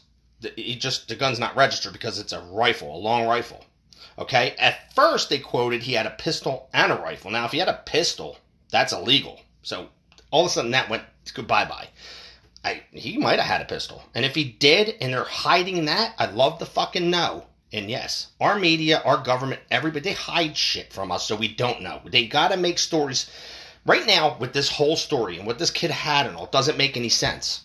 [0.55, 3.65] He just the gun's not registered because it's a rifle, a long rifle.
[4.17, 4.55] Okay.
[4.57, 7.31] At first, they quoted he had a pistol and a rifle.
[7.31, 8.37] Now, if he had a pistol,
[8.71, 9.41] that's illegal.
[9.61, 9.89] So
[10.31, 11.03] all of a sudden, that went
[11.33, 11.89] goodbye bye.
[12.63, 14.03] I, he might have had a pistol.
[14.15, 17.46] And if he did, and they're hiding that, I'd love to fucking know.
[17.73, 21.81] And yes, our media, our government, everybody, they hide shit from us so we don't
[21.81, 22.01] know.
[22.05, 23.29] They got to make stories.
[23.85, 26.95] Right now, with this whole story and what this kid had and all, doesn't make
[26.95, 27.61] any sense.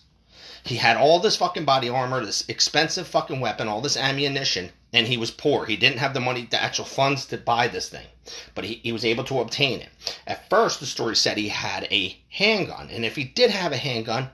[0.65, 5.07] He had all this fucking body armor, this expensive fucking weapon, all this ammunition, and
[5.07, 5.65] he was poor.
[5.65, 8.07] He didn't have the money, the actual funds to buy this thing,
[8.55, 9.89] but he, he was able to obtain it.
[10.25, 13.77] At first, the story said he had a handgun, and if he did have a
[13.77, 14.29] handgun,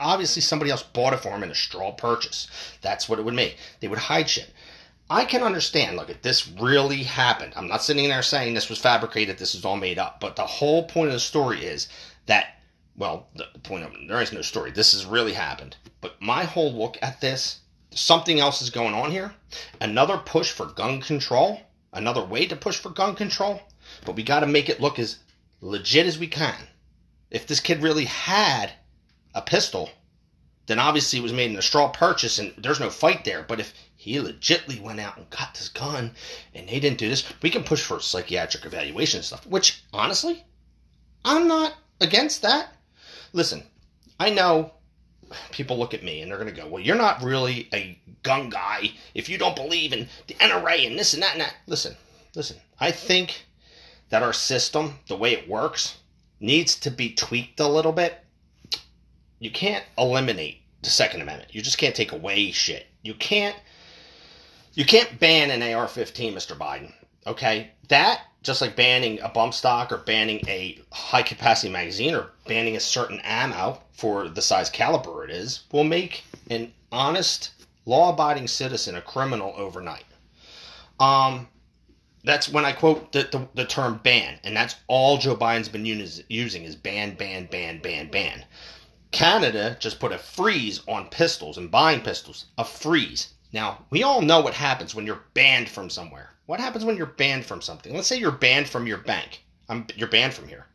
[0.00, 2.48] obviously somebody else bought it for him in a straw purchase.
[2.80, 3.56] That's what it would make.
[3.78, 4.50] They would hide shit.
[5.14, 9.38] I can understand, look, this really happened, I'm not sitting there saying this was fabricated,
[9.38, 11.88] this is all made up, but the whole point of the story is
[12.26, 12.54] that
[12.96, 14.70] well, the, point of there is no story.
[14.70, 15.76] This has really happened.
[16.00, 19.34] But my whole look at this, something else is going on here.
[19.80, 21.60] Another push for gun control,
[21.92, 23.60] another way to push for gun control.
[24.04, 25.18] But we got to make it look as
[25.60, 26.68] legit as we can.
[27.30, 28.72] If this kid really had
[29.34, 29.90] a pistol,
[30.66, 33.42] then obviously it was made in a straw purchase and there's no fight there.
[33.42, 36.12] But if he legitly went out and got this gun
[36.54, 40.44] and they didn't do this, we can push for psychiatric evaluation stuff, which honestly,
[41.24, 42.74] I'm not against that
[43.34, 43.64] listen,
[44.18, 44.72] I know
[45.50, 48.48] people look at me and they're going to go, well, you're not really a gun
[48.48, 51.54] guy if you don't believe in the NRA and this and that and that.
[51.66, 51.94] Listen,
[52.34, 53.44] listen, I think
[54.08, 55.98] that our system, the way it works,
[56.40, 58.24] needs to be tweaked a little bit.
[59.40, 61.54] You can't eliminate the Second Amendment.
[61.54, 62.86] You just can't take away shit.
[63.02, 63.56] You can't
[64.74, 66.56] you can't ban an AR-15, Mr.
[66.56, 66.92] Biden.
[67.26, 67.70] Okay?
[67.88, 72.76] That just like banning a bump stock or banning a high capacity magazine or banning
[72.76, 77.50] a certain ammo for the size caliber it is, will make an honest,
[77.86, 80.04] law abiding citizen a criminal overnight.
[81.00, 81.48] Um,
[82.22, 85.86] that's when I quote the, the, the, term ban, and that's all Joe Biden's been
[85.86, 88.44] using is ban, ban, ban, ban, ban.
[89.10, 93.33] Canada just put a freeze on pistols and buying pistols, a freeze.
[93.54, 96.30] Now, we all know what happens when you're banned from somewhere.
[96.46, 97.94] What happens when you're banned from something?
[97.94, 99.44] Let's say you're banned from your bank.
[99.68, 100.66] I'm, you're banned from here.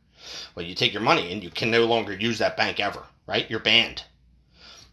[0.56, 3.50] Well, you take your money and you can no longer use that bank ever, right?
[3.52, 4.06] You're banned.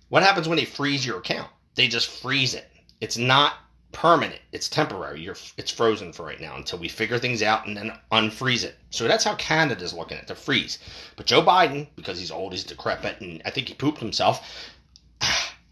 [0.08, 1.48] What happens when they freeze your account?
[1.76, 2.68] They just freeze it.
[3.00, 3.54] It's not
[3.92, 4.40] permanent.
[4.50, 5.20] It's temporary.
[5.20, 8.74] You're, it's frozen for right now until we figure things out and then unfreeze it.
[8.90, 10.80] So that's how Canada's looking at the freeze.
[11.14, 14.44] But Joe Biden, because he's old, he's decrepit, and I think he pooped himself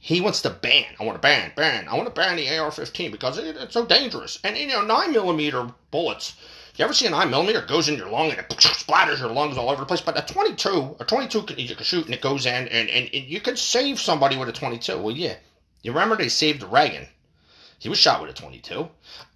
[0.04, 0.84] he wants to ban.
[1.00, 1.88] I want to ban, ban.
[1.88, 4.38] I want to ban the AR-15 because it, it's so dangerous.
[4.44, 6.34] And you know, nine millimeter bullets.
[6.76, 9.56] You ever see a nine millimeter goes in your lung and it splatters your lungs
[9.56, 10.02] all over the place?
[10.02, 13.08] But a 22, a 22 can, you can shoot and it goes in, and, and,
[13.14, 14.98] and you can save somebody with a 22.
[14.98, 15.36] Well, yeah.
[15.80, 17.08] You remember they saved Reagan?
[17.78, 18.86] He was shot with a 22.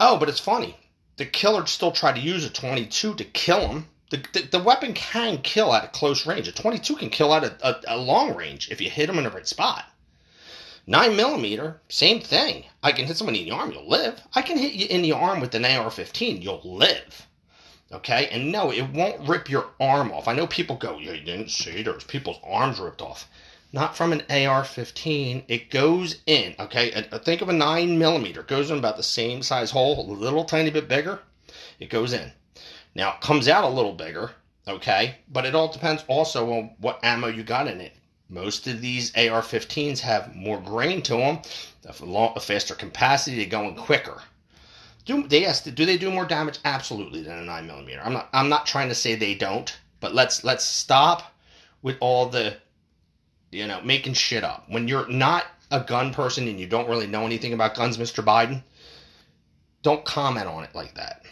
[0.00, 0.76] Oh, but it's funny.
[1.16, 3.88] The killer still tried to use a 22 to kill him.
[4.10, 6.46] The, the, the weapon can kill at a close range.
[6.46, 9.24] A 22 can kill at a, a, a long range if you hit him in
[9.24, 9.86] the right spot.
[10.88, 12.64] 9 millimeter, same thing.
[12.82, 14.22] I can hit someone in the arm, you'll live.
[14.34, 17.26] I can hit you in the arm with an AR 15, you'll live.
[17.92, 18.26] Okay?
[18.28, 20.26] And no, it won't rip your arm off.
[20.26, 23.28] I know people go, you didn't see there's people's arms ripped off.
[23.70, 25.44] Not from an AR 15.
[25.46, 26.90] It goes in, okay?
[26.94, 28.40] Uh, think of a 9 millimeter.
[28.40, 31.18] It goes in about the same size hole, a little tiny bit bigger.
[31.78, 32.32] It goes in.
[32.94, 34.30] Now, it comes out a little bigger,
[34.66, 35.16] okay?
[35.30, 37.92] But it all depends also on what ammo you got in it.
[38.30, 41.38] Most of these AR-15s have more grain to them,
[41.86, 44.22] a faster capacity, they're going quicker.
[45.06, 46.58] Do they yes, do they do more damage?
[46.66, 48.02] Absolutely than a nine millimeter.
[48.04, 51.32] I'm not I'm not trying to say they don't, but let's let's stop
[51.80, 52.58] with all the
[53.50, 54.66] you know making shit up.
[54.68, 58.22] When you're not a gun person and you don't really know anything about guns, Mr.
[58.22, 58.62] Biden,
[59.82, 61.24] don't comment on it like that.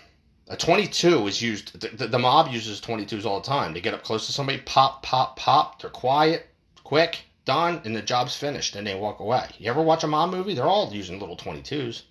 [0.48, 1.78] A 22 is used.
[1.78, 3.74] The, the, the mob uses 22s all the time.
[3.74, 5.82] They get up close to somebody, pop, pop, pop.
[5.82, 6.48] They're quiet
[6.86, 9.48] quick, done, and the job's finished, and they walk away.
[9.58, 10.54] You ever watch a mob movie?
[10.54, 12.02] They're all using little 22s.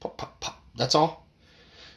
[0.00, 0.60] Pop, pop, pop.
[0.74, 1.24] That's all.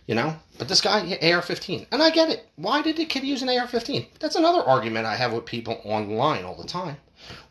[0.06, 0.36] You know?
[0.60, 1.88] But this guy, AR 15.
[1.92, 2.48] And I get it.
[2.58, 4.06] Why did the kid use an AR 15?
[4.20, 6.98] That's another argument I have with people online all the time.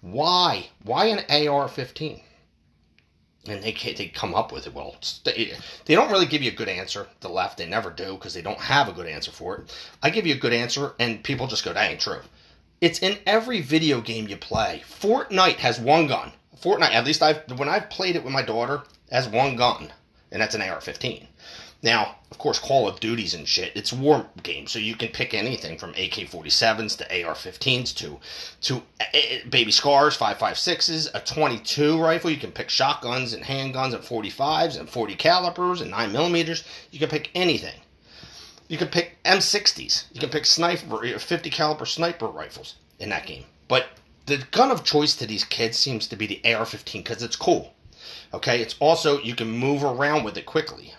[0.02, 0.68] Why?
[0.85, 2.20] Why an AR 15?
[3.48, 4.74] and they they come up with it.
[4.74, 5.54] Well, they,
[5.87, 7.09] they don't really give you a good answer.
[7.20, 9.74] The left, they never do because they don't have a good answer for it.
[10.02, 12.20] I give you a good answer, and people just go, "That ain't true."
[12.80, 14.82] It's in every video game you play.
[14.88, 16.32] Fortnite has one gun.
[16.58, 19.92] Fortnite, at least I've when I've played it with my daughter, has one gun,
[20.32, 21.26] and that's an AR-15.
[21.82, 25.34] Now, of course, Call of Duties and shit, it's war game, so you can pick
[25.34, 28.18] anything from AK-47s to AR-15s to
[28.62, 32.30] to uh, baby scars, 5.56s, a 22 rifle.
[32.30, 36.64] You can pick shotguns and handguns and 45s and 40 calibers and 9 millimeters.
[36.90, 37.78] You can pick anything.
[38.70, 40.04] You can pick M60s.
[40.12, 43.44] You can pick sniper, 50 caliber sniper rifles in that game.
[43.66, 43.88] But
[44.26, 47.74] the gun of choice to these kids seems to be the AR-15 because it's cool.
[48.33, 50.94] Okay, it's also you can move around with it quickly.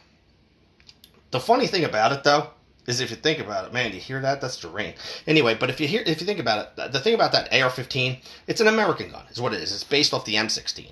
[1.32, 2.50] The funny thing about it, though,
[2.88, 4.42] is if you think about it, man, you hear that?
[4.42, 4.96] That's the rain.
[5.26, 8.20] Anyway, but if you hear, if you think about it, the thing about that AR-15,
[8.48, 9.74] it's an American gun, is what it is.
[9.74, 10.92] It's based off the M16,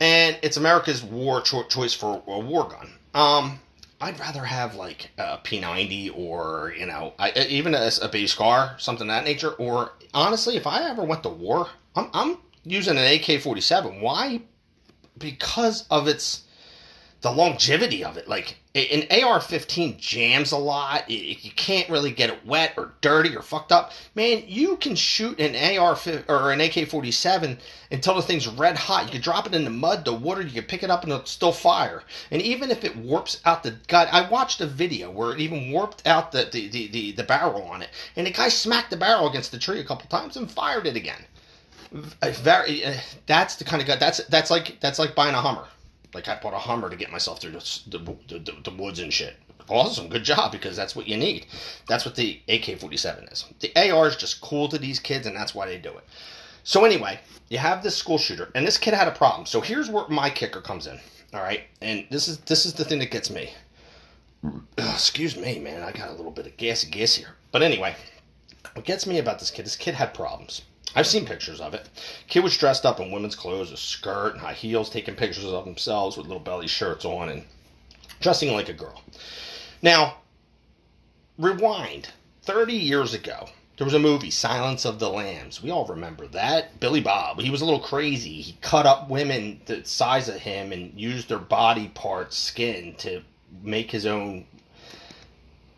[0.00, 2.90] and it's America's war cho- choice for a war gun.
[3.12, 3.60] Um,
[4.00, 8.76] I'd rather have like a P90 or you know, I, even a, a baby scar,
[8.78, 9.50] something of that nature.
[9.50, 14.00] Or honestly, if I ever went to war, I'm, I'm using an AK-47.
[14.00, 14.42] Why?
[15.18, 16.44] Because of its
[17.20, 18.28] the longevity of it.
[18.28, 21.10] Like an AR-15 jams a lot.
[21.10, 23.92] You can't really get it wet or dirty or fucked up.
[24.14, 27.58] Man, you can shoot an AR or an AK-47
[27.90, 29.06] until the thing's red hot.
[29.06, 30.42] You can drop it in the mud, the water.
[30.42, 32.04] You can pick it up and it'll still fire.
[32.30, 35.72] And even if it warps out the gun, I watched a video where it even
[35.72, 38.96] warped out the the, the, the, the barrel on it, and the guy smacked the
[38.96, 41.24] barrel against the tree a couple times and fired it again.
[42.22, 42.84] Very.
[42.84, 42.94] Uh,
[43.26, 43.98] that's the kind of gun.
[43.98, 45.64] That's that's like that's like buying a Hummer.
[46.14, 47.98] Like I bought a Hummer to get myself through the, the,
[48.38, 49.36] the, the woods and shit.
[49.68, 51.46] Awesome, good job because that's what you need.
[51.86, 53.44] That's what the AK 47 is.
[53.60, 56.04] The AR is just cool to these kids, and that's why they do it.
[56.64, 59.46] So, anyway, you have this school shooter, and this kid had a problem.
[59.46, 60.98] So, here's where my kicker comes in.
[61.34, 63.52] All right, and this is this is the thing that gets me.
[64.78, 65.82] Excuse me, man.
[65.82, 67.36] I got a little bit of gassy gas here.
[67.52, 67.94] But anyway,
[68.72, 70.62] what gets me about this kid, this kid had problems.
[70.94, 71.88] I've seen pictures of it.
[72.28, 75.64] Kid was dressed up in women's clothes, a skirt and high heels, taking pictures of
[75.64, 77.44] themselves with little belly shirts on and
[78.20, 79.02] dressing like a girl.
[79.82, 80.18] Now,
[81.36, 82.08] rewind
[82.42, 83.48] 30 years ago.
[83.76, 85.62] There was a movie, Silence of the Lambs.
[85.62, 86.80] We all remember that.
[86.80, 88.40] Billy Bob, he was a little crazy.
[88.40, 93.22] He cut up women the size of him and used their body parts, skin, to
[93.62, 94.46] make his own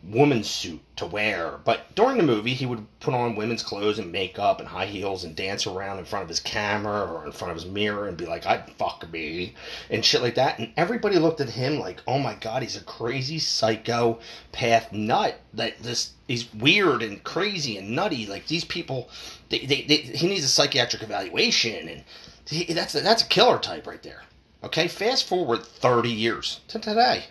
[0.03, 1.59] woman's suit to wear.
[1.63, 5.23] But during the movie, he would put on women's clothes and makeup and high heels
[5.23, 8.17] and dance around in front of his camera or in front of his mirror and
[8.17, 9.55] be like, I'd fuck me
[9.89, 10.57] and shit like that.
[10.59, 15.39] And everybody looked at him like, oh my god, he's a crazy psychopath nut.
[15.53, 18.25] That this he's weird and crazy and nutty.
[18.25, 19.09] Like these people,
[19.49, 22.03] they, they, they he needs a psychiatric evaluation and
[22.47, 24.23] he, that's a, that's a killer type right there.
[24.63, 27.25] Okay, fast forward 30 years to today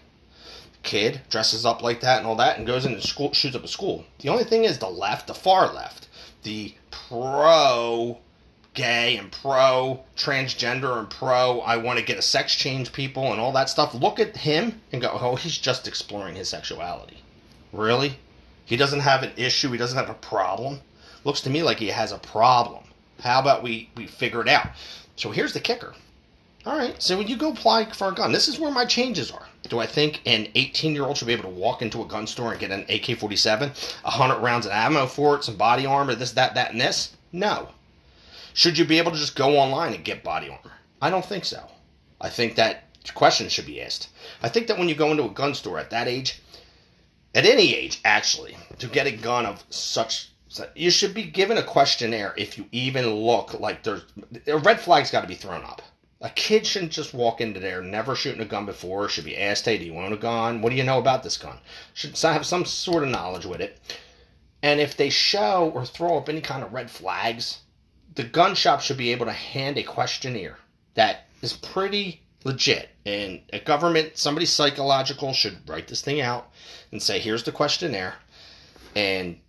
[0.82, 3.68] kid dresses up like that and all that and goes into school shoots up a
[3.68, 4.04] school.
[4.20, 6.08] The only thing is the left the far left
[6.42, 8.18] the pro
[8.72, 13.40] gay and pro transgender and pro i want to get a sex change people and
[13.40, 17.18] all that stuff look at him and go oh he's just exploring his sexuality.
[17.72, 18.18] Really?
[18.64, 20.80] He doesn't have an issue he doesn't have a problem?
[21.24, 22.84] Looks to me like he has a problem.
[23.20, 24.68] How about we we figure it out?
[25.16, 25.94] So here's the kicker.
[26.64, 29.30] All right, so when you go apply for a gun, this is where my changes
[29.30, 29.46] are.
[29.68, 32.26] Do I think an 18 year old should be able to walk into a gun
[32.26, 36.14] store and get an AK 47, 100 rounds of ammo for it, some body armor,
[36.14, 37.16] this, that, that, and this?
[37.32, 37.68] No.
[38.54, 40.72] Should you be able to just go online and get body armor?
[41.00, 41.62] I don't think so.
[42.20, 44.08] I think that question should be asked.
[44.42, 46.40] I think that when you go into a gun store at that age,
[47.34, 50.30] at any age actually, to get a gun of such
[50.74, 54.02] you should be given a questionnaire if you even look like there's
[54.48, 55.80] a red flag's got to be thrown up
[56.20, 59.08] a kid shouldn't just walk into there, never shooting a gun before.
[59.08, 60.60] Should be asked, "Hey, do you own a gun?
[60.60, 61.60] What do you know about this gun?"
[61.94, 63.78] Should have some sort of knowledge with it.
[64.62, 67.60] And if they show or throw up any kind of red flags,
[68.14, 70.58] the gun shop should be able to hand a questionnaire
[70.94, 72.90] that is pretty legit.
[73.06, 76.52] And a government, somebody psychological should write this thing out
[76.92, 78.16] and say, "Here's the questionnaire,"
[78.94, 79.40] and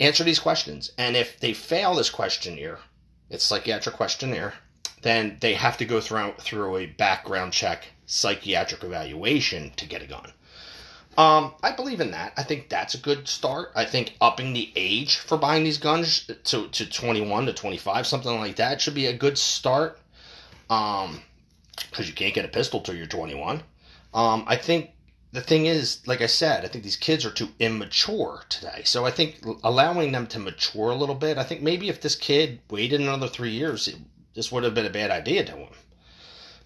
[0.00, 0.90] answer these questions.
[0.98, 2.80] And if they fail this questionnaire,
[3.30, 4.54] it's psychiatric questionnaire
[5.02, 10.06] then they have to go through through a background check, psychiatric evaluation to get a
[10.06, 10.32] gun.
[11.16, 12.32] Um, I believe in that.
[12.36, 13.72] I think that's a good start.
[13.74, 18.38] I think upping the age for buying these guns to, to 21 to 25, something
[18.38, 19.98] like that, should be a good start.
[20.70, 21.22] Um,
[21.90, 23.62] because you can't get a pistol till you're 21.
[24.14, 24.90] Um, I think
[25.32, 28.82] the thing is, like I said, I think these kids are too immature today.
[28.84, 31.36] So I think allowing them to mature a little bit.
[31.36, 33.88] I think maybe if this kid waited another three years,
[34.38, 35.68] this would have been a bad idea to him.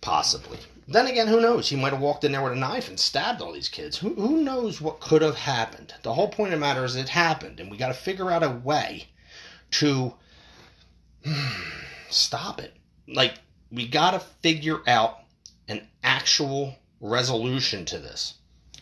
[0.03, 0.59] Possibly.
[0.87, 1.71] Then again, who knows?
[1.71, 3.97] He might have walked in there with a knife and stabbed all these kids.
[3.97, 5.95] Who, who knows what could have happened?
[6.03, 8.43] The whole point of the matter is it happened, and we got to figure out
[8.43, 9.07] a way
[9.71, 10.13] to
[11.25, 11.71] hmm,
[12.11, 12.77] stop it.
[13.09, 13.37] Like,
[13.71, 15.21] we got to figure out
[15.67, 18.35] an actual resolution to this.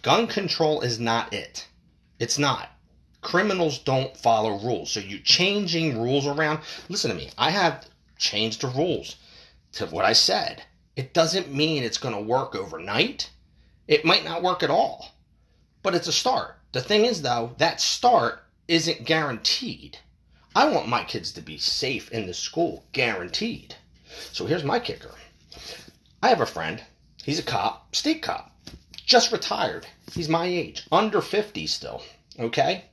[0.03, 1.69] Gun control is not it.
[2.19, 2.71] It's not.
[3.21, 4.91] Criminals don't follow rules.
[4.91, 6.59] So you changing rules around.
[6.89, 7.31] Listen to me.
[7.39, 7.87] I have
[8.21, 9.17] changed the rules
[9.73, 10.63] to what I said.
[10.95, 13.31] It doesn't mean it's going to work overnight.
[13.89, 15.15] It might not work at all,
[15.83, 16.59] but it's a start.
[16.73, 19.99] The thing is, though, that start isn't guaranteed.
[20.55, 23.75] I want my kids to be safe in the school, guaranteed.
[24.33, 25.13] So here's my kicker
[26.23, 26.83] I have a friend.
[27.25, 28.55] He's a cop, state cop,
[28.95, 29.87] just retired.
[30.13, 32.03] He's my age, under 50 still.
[32.39, 32.85] Okay?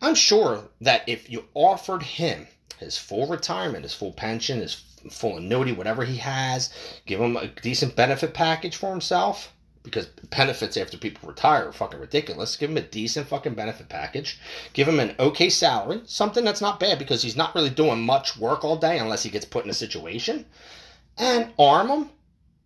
[0.00, 2.48] I'm sure that if you offered him
[2.82, 4.74] his full retirement, his full pension, his
[5.10, 6.72] full annuity, whatever he has,
[7.06, 9.52] give him a decent benefit package for himself,
[9.82, 12.56] because benefits after people retire are fucking ridiculous.
[12.56, 14.38] Give him a decent fucking benefit package.
[14.72, 18.36] Give him an okay salary, something that's not bad because he's not really doing much
[18.36, 20.46] work all day unless he gets put in a situation.
[21.18, 22.10] And arm him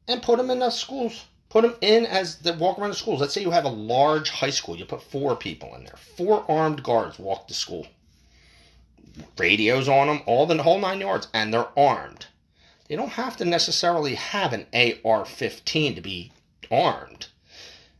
[0.06, 1.24] and put him in the schools.
[1.48, 3.20] Put them in as the walk around the schools.
[3.20, 4.76] Let's say you have a large high school.
[4.76, 5.96] You put four people in there.
[5.96, 7.86] Four armed guards walk to school.
[9.38, 12.26] Radios on them, all the whole nine yards, and they're armed.
[12.88, 14.66] They don't have to necessarily have an
[15.04, 16.32] AR 15 to be
[16.70, 17.28] armed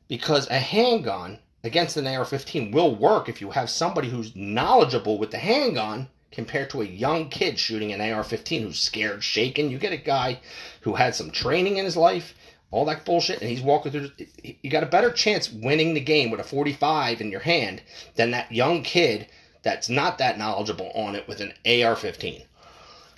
[0.08, 5.18] because a handgun against an AR 15 will work if you have somebody who's knowledgeable
[5.18, 9.70] with the handgun compared to a young kid shooting an AR 15 who's scared, shaken.
[9.70, 10.40] You get a guy
[10.82, 12.34] who had some training in his life,
[12.70, 14.10] all that bullshit, and he's walking through.
[14.42, 17.82] You got a better chance winning the game with a 45 in your hand
[18.14, 19.28] than that young kid
[19.66, 22.44] that's not that knowledgeable on it with an AR 15.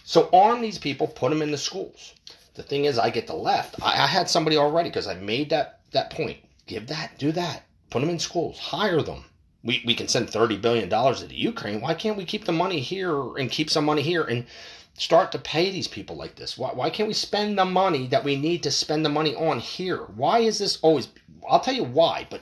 [0.02, 2.14] So arm these people, put them in the schools.
[2.54, 3.74] The thing is, I get the left.
[3.82, 6.38] I, I had somebody already because I made that that point.
[6.66, 7.64] Give that, do that.
[7.90, 8.58] Put them in schools.
[8.58, 9.26] Hire them.
[9.62, 11.82] We, we can send $30 billion to Ukraine.
[11.82, 14.46] Why can't we keep the money here and keep some money here and
[14.94, 16.56] start to pay these people like this?
[16.56, 19.58] Why, why can't we spend the money that we need to spend the money on
[19.58, 19.98] here?
[20.16, 21.08] Why is this always.
[21.46, 22.40] I'll tell you why, but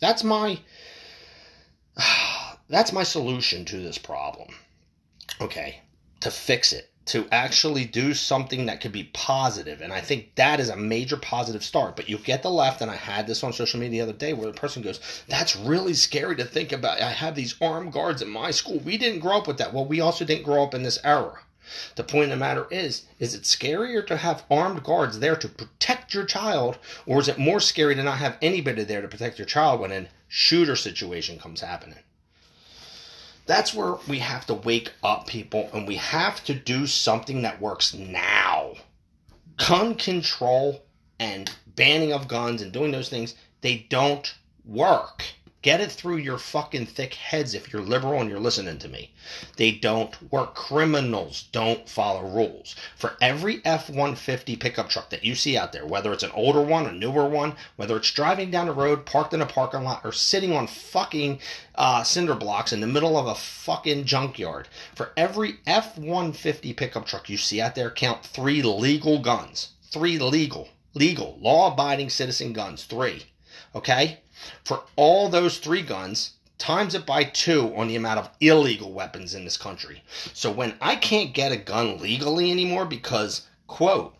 [0.00, 0.60] that's my.
[2.70, 4.54] That's my solution to this problem.
[5.40, 5.82] Okay,
[6.20, 9.80] to fix it to actually do something that could be positive.
[9.80, 11.96] And I think that is a major positive start.
[11.96, 14.32] But you get the left, and I had this on social media the other day
[14.32, 17.00] where the person goes, That's really scary to think about.
[17.00, 18.78] I have these armed guards in my school.
[18.78, 19.74] We didn't grow up with that.
[19.74, 21.40] Well, we also didn't grow up in this era.
[21.96, 25.48] The point of the matter is, is it scarier to have armed guards there to
[25.48, 29.38] protect your child, or is it more scary to not have anybody there to protect
[29.38, 31.98] your child when a shooter situation comes happening?
[33.50, 37.60] That's where we have to wake up, people, and we have to do something that
[37.60, 38.74] works now.
[39.56, 40.84] Gun control
[41.18, 44.32] and banning of guns and doing those things, they don't
[44.64, 45.24] work.
[45.62, 49.12] Get it through your fucking thick heads if you're liberal and you're listening to me.
[49.56, 50.54] They don't work.
[50.54, 52.74] Criminals don't follow rules.
[52.96, 56.62] For every F 150 pickup truck that you see out there, whether it's an older
[56.62, 60.00] one, a newer one, whether it's driving down the road, parked in a parking lot,
[60.02, 61.38] or sitting on fucking
[61.74, 67.04] uh, cinder blocks in the middle of a fucking junkyard, for every F 150 pickup
[67.04, 69.72] truck you see out there, count three legal guns.
[69.90, 72.84] Three legal, legal, law abiding citizen guns.
[72.84, 73.24] Three.
[73.74, 74.20] Okay?
[74.64, 79.34] For all those three guns, times it by two on the amount of illegal weapons
[79.34, 80.02] in this country.
[80.34, 84.14] So when I can't get a gun legally anymore because, quote,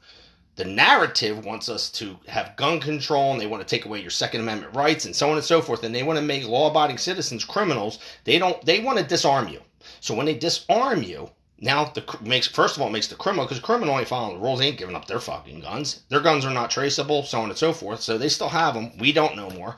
[0.60, 4.10] the narrative wants us to have gun control and they want to take away your
[4.10, 6.98] second amendment rights and so on and so forth and they want to make law-abiding
[6.98, 9.60] citizens criminals they don't they want to disarm you
[10.00, 11.30] so when they disarm you
[11.60, 14.58] now the makes first of all makes the criminal because criminal ain't following the rules
[14.58, 17.58] they ain't giving up their fucking guns their guns are not traceable so on and
[17.58, 19.76] so forth so they still have them we don't know more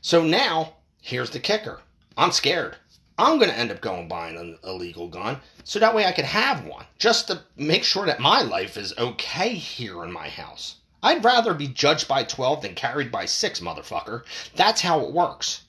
[0.00, 1.80] so now, here's the kicker
[2.16, 2.76] I'm scared.
[3.18, 6.24] I'm going to end up going buying an illegal gun so that way I could
[6.24, 10.76] have one just to make sure that my life is okay here in my house.
[11.02, 14.22] I'd rather be judged by 12 than carried by 6, motherfucker.
[14.54, 15.64] That's how it works.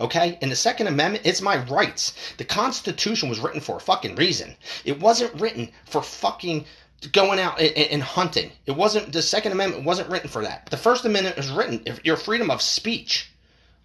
[0.00, 0.38] Okay?
[0.40, 2.14] In the Second Amendment, it's my rights.
[2.38, 4.56] The Constitution was written for a fucking reason.
[4.84, 6.64] It wasn't written for fucking
[7.12, 8.52] going out and, hunting.
[8.66, 10.66] It wasn't, the Second Amendment wasn't written for that.
[10.66, 13.30] The First Amendment was written your freedom of speech.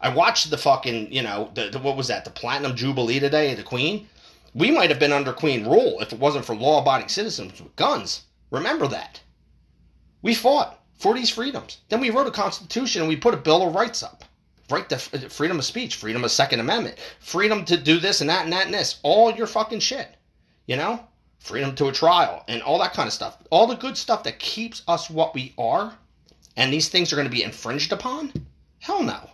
[0.02, 2.26] I watched the fucking, you know, the, the, what was that?
[2.26, 4.08] The Platinum Jubilee today the Queen.
[4.54, 8.24] We might have been under Queen rule if it wasn't for law-abiding citizens with guns.
[8.52, 9.22] Remember that.
[10.22, 11.78] We fought for these freedoms.
[11.90, 14.25] Then we wrote a constitution and we put a Bill of Rights up.
[14.70, 18.30] Right to uh, freedom of speech, freedom of Second Amendment, freedom to do this and
[18.30, 19.00] that and that and this.
[19.04, 20.16] All your fucking shit.
[20.66, 21.08] You know?
[21.40, 23.38] Freedom to a trial and all that kind of stuff.
[23.52, 25.96] All the good stuff that keeps us what we are.
[26.58, 28.34] And these things are going to be infringed upon?
[28.80, 29.30] Hell no.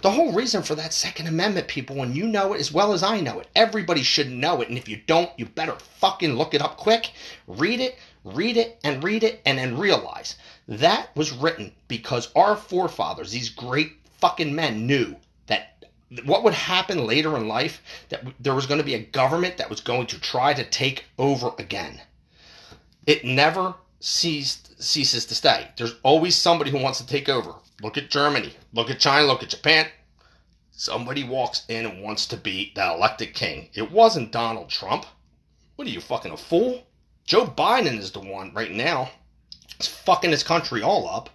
[0.00, 3.02] The whole reason for that Second Amendment, people, and you know it as well as
[3.02, 4.68] I know it, everybody should know it.
[4.68, 7.10] And if you don't, you better fucking look it up quick,
[7.48, 10.36] read it, read it, and read it, and then realize
[10.68, 15.16] that was written because our forefathers, these great fucking men knew
[15.46, 15.84] that
[16.24, 19.70] what would happen later in life that there was going to be a government that
[19.70, 22.00] was going to try to take over again.
[23.06, 25.68] It never ceased, ceases to stay.
[25.76, 27.54] There's always somebody who wants to take over.
[27.82, 28.54] Look at Germany.
[28.72, 29.26] Look at China.
[29.26, 29.86] Look at Japan.
[30.72, 33.68] Somebody walks in and wants to be the elected king.
[33.74, 35.06] It wasn't Donald Trump.
[35.76, 36.86] What are you, fucking a fool?
[37.24, 39.10] Joe Biden is the one right now.
[39.76, 41.30] He's fucking his country all up.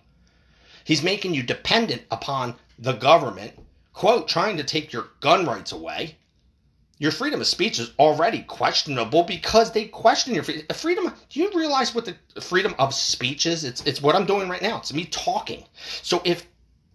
[0.86, 3.54] He's making you dependent upon the government,
[3.94, 6.18] quote, trying to take your gun rights away.
[7.00, 11.14] Your freedom of speech is already questionable because they question your freedom.
[11.30, 13.64] Do you realize what the freedom of speech is?
[13.64, 14.78] It's it's what I'm doing right now.
[14.78, 15.64] It's me talking.
[16.02, 16.46] So if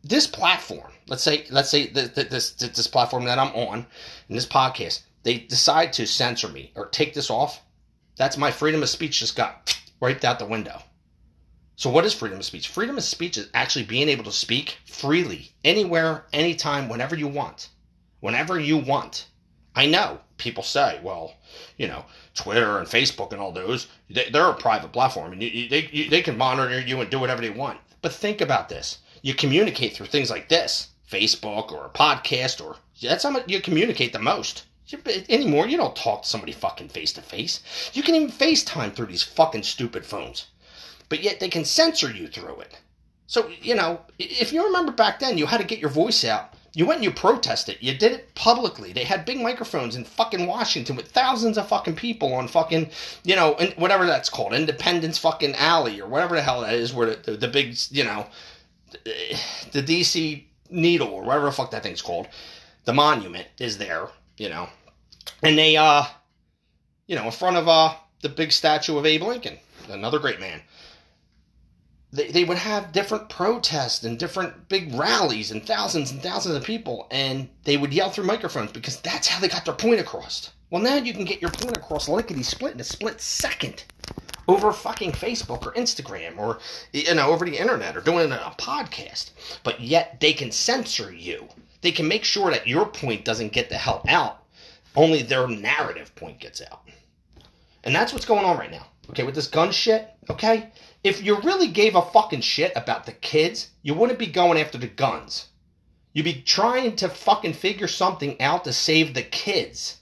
[0.05, 3.87] this platform, let's say let's say this this platform that I'm on
[4.29, 7.63] in this podcast, they decide to censor me or take this off,
[8.17, 10.83] that's my freedom of speech just got wiped out the window.
[11.79, 12.67] So, what is freedom of speech?
[12.67, 17.69] Freedom of speech is actually being able to speak freely, anywhere, anytime, whenever you want.
[18.19, 19.29] Whenever you want.
[19.77, 21.35] I know people say, well,
[21.77, 22.05] you know,
[22.35, 25.89] Twitter and Facebook and all those, they, are a private platform and you, you, they,
[25.93, 27.79] you, they can monitor you and do whatever they want.
[28.03, 32.75] But think about this you communicate through things like this Facebook or a podcast, or
[33.01, 34.65] that's how you communicate the most.
[35.29, 37.61] Anymore, you don't talk to somebody fucking face to face.
[37.93, 40.47] You can even FaceTime through these fucking stupid phones
[41.09, 42.79] but yet they can censor you through it.
[43.27, 46.55] So, you know, if you remember back then, you had to get your voice out.
[46.75, 47.77] You went and you protested.
[47.81, 48.93] You did it publicly.
[48.93, 52.91] They had big microphones in fucking Washington with thousands of fucking people on fucking,
[53.25, 57.09] you know, whatever that's called, Independence fucking Alley or whatever the hell that is, where
[57.09, 58.27] the, the, the big, you know,
[59.73, 62.29] the DC Needle or whatever the fuck that thing's called,
[62.85, 64.69] the monument is there, you know,
[65.43, 66.05] and they, uh,
[67.07, 69.59] you know, in front of uh the big statue of Abe Lincoln,
[69.91, 70.61] another great man
[72.13, 76.65] they, they would have different protests and different big rallies and thousands and thousands of
[76.65, 80.51] people and they would yell through microphones because that's how they got their point across.
[80.71, 83.85] Well now you can get your point across lickety split in a split second
[84.47, 86.59] over fucking facebook or instagram or
[86.95, 89.31] you know over the internet or doing a podcast.
[89.63, 91.49] But yet they can censor you.
[91.83, 94.45] They can make sure that your point doesn't get the hell out.
[94.97, 96.89] Only their narrative point gets out.
[97.85, 98.87] And that's what's going on right now.
[99.11, 100.71] Okay with this gun shit okay
[101.05, 104.79] if you really gave a fucking shit about the kids, you wouldn't be going after
[104.79, 105.47] the guns.
[106.13, 109.99] You'd be trying to fucking figure something out to save the kids.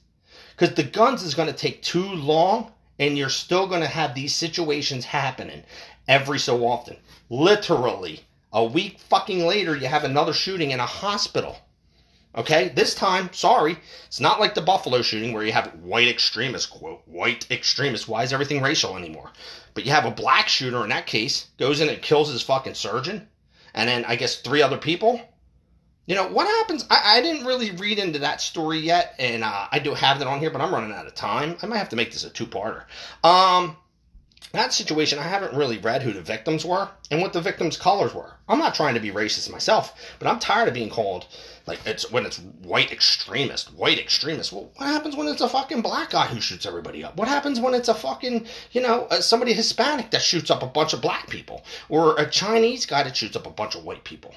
[0.54, 4.14] Because the guns is going to take too long and you're still going to have
[4.14, 5.64] these situations happening
[6.08, 6.96] every so often.
[7.28, 8.20] Literally,
[8.52, 11.58] a week fucking later, you have another shooting in a hospital.
[12.36, 16.66] Okay, this time, sorry, it's not like the Buffalo shooting where you have white extremists,
[16.66, 18.06] quote, white extremists.
[18.06, 19.30] Why is everything racial anymore?
[19.72, 22.74] But you have a black shooter in that case, goes in and kills his fucking
[22.74, 23.28] surgeon,
[23.72, 25.20] and then I guess three other people.
[26.06, 26.84] You know, what happens?
[26.90, 30.28] I, I didn't really read into that story yet, and uh, I do have that
[30.28, 31.56] on here, but I'm running out of time.
[31.62, 32.84] I might have to make this a two parter.
[33.24, 33.78] Um,
[34.52, 38.14] that situation, I haven't really read who the victims were and what the victims' colors
[38.14, 38.34] were.
[38.48, 41.26] I'm not trying to be racist myself, but I'm tired of being called
[41.66, 44.52] like it's when it's white extremist, white extremist.
[44.52, 47.16] Well, what happens when it's a fucking black guy who shoots everybody up?
[47.16, 50.66] What happens when it's a fucking you know uh, somebody Hispanic that shoots up a
[50.66, 54.04] bunch of black people, or a Chinese guy that shoots up a bunch of white
[54.04, 54.34] people?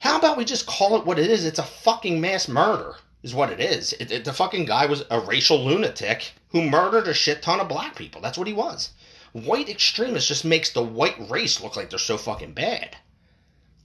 [0.00, 1.46] How about we just call it what it is?
[1.46, 3.92] It's a fucking mass murder, is what it is.
[3.94, 7.68] It, it, the fucking guy was a racial lunatic who murdered a shit ton of
[7.68, 8.20] black people.
[8.20, 8.90] That's what he was.
[9.32, 12.96] White extremists just makes the white race look like they're so fucking bad.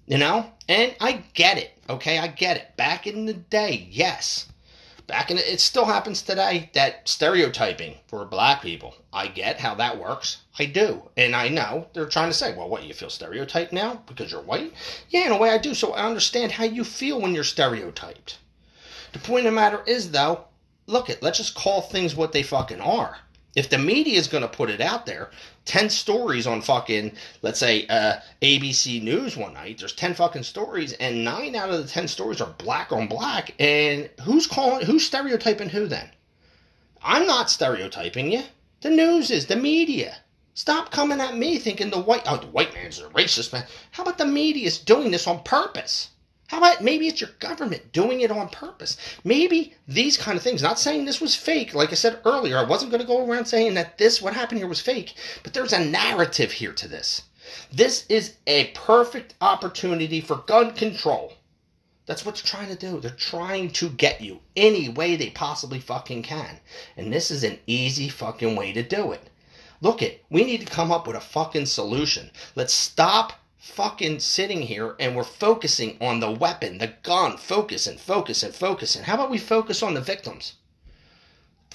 [0.05, 0.51] You know?
[0.69, 2.19] And I get it, okay?
[2.19, 2.75] I get it.
[2.77, 4.47] Back in the day, yes.
[5.07, 8.93] Back in the, it still happens today that stereotyping for black people.
[9.13, 10.41] I get how that works.
[10.59, 11.09] I do.
[11.15, 14.41] And I know they're trying to say, well, what, you feel stereotyped now because you're
[14.41, 14.73] white?
[15.09, 15.73] Yeah, in a way I do.
[15.73, 18.37] So I understand how you feel when you're stereotyped.
[19.13, 20.43] The point of the matter is, though,
[20.87, 23.17] look it, let's just call things what they fucking are.
[23.57, 25.31] If the media is going to put it out there,
[25.65, 30.93] 10 stories on fucking, let's say, uh, ABC News one night, there's 10 fucking stories,
[30.93, 33.55] and nine out of the 10 stories are black on black.
[33.57, 36.11] And who's calling, who's stereotyping who then?
[37.01, 38.43] I'm not stereotyping you.
[38.81, 40.17] The news is, the media.
[40.53, 43.65] Stop coming at me thinking the white, oh, the white man's a racist man.
[43.89, 46.11] How about the media is doing this on purpose?
[46.47, 48.95] How about maybe it's your government doing it on purpose?
[49.23, 52.63] Maybe these kind of things, not saying this was fake, like I said earlier, I
[52.63, 55.73] wasn't going to go around saying that this, what happened here was fake, but there's
[55.73, 57.23] a narrative here to this.
[57.71, 61.33] This is a perfect opportunity for gun control.
[62.05, 63.01] That's what they're trying to do.
[63.01, 66.59] They're trying to get you any way they possibly fucking can.
[66.95, 69.29] And this is an easy fucking way to do it.
[69.81, 72.31] Look it, we need to come up with a fucking solution.
[72.55, 77.99] Let's stop fucking sitting here and we're focusing on the weapon, the gun, focus and
[77.99, 78.95] focus and focus.
[78.95, 80.55] And how about we focus on the victims?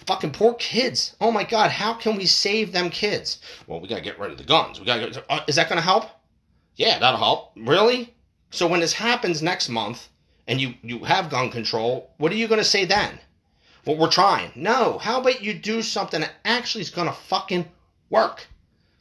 [0.07, 1.15] Fucking poor kids.
[1.21, 3.39] Oh my God, how can we save them kids?
[3.67, 4.81] Well, we gotta get rid of the guns.
[4.81, 5.25] We gotta get.
[5.29, 6.07] Uh, is that gonna help?
[6.75, 7.53] Yeah, that'll help.
[7.57, 8.15] Really?
[8.51, 10.09] So when this happens next month
[10.49, 13.21] and you you have gun control, what are you gonna say then?
[13.85, 14.53] Well, we're trying.
[14.55, 14.99] No.
[14.99, 17.69] How about you do something that actually is gonna fucking
[18.11, 18.49] work?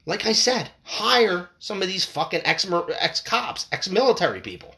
[0.03, 2.65] Like I said, hire some of these fucking ex
[2.97, 4.73] ex cops, ex military people,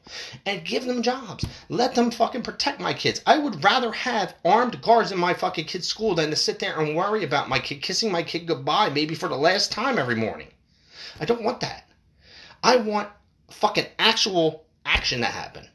[0.45, 1.45] and give them jobs.
[1.69, 3.21] Let them fucking protect my kids.
[3.26, 6.78] I would rather have armed guards in my fucking kid's school than to sit there
[6.78, 10.15] and worry about my kid kissing my kid goodbye, maybe for the last time every
[10.15, 10.49] morning.
[11.21, 11.89] I don't want that.
[12.61, 13.07] I want
[13.49, 15.69] fucking actual action to happen.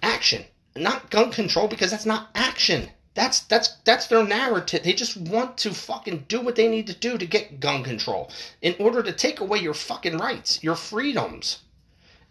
[0.00, 0.44] Action,
[0.76, 2.88] not gun control, because that's not action.
[3.14, 4.84] That's that's that's their narrative.
[4.84, 8.30] They just want to fucking do what they need to do to get gun control
[8.62, 11.58] in order to take away your fucking rights, your freedoms.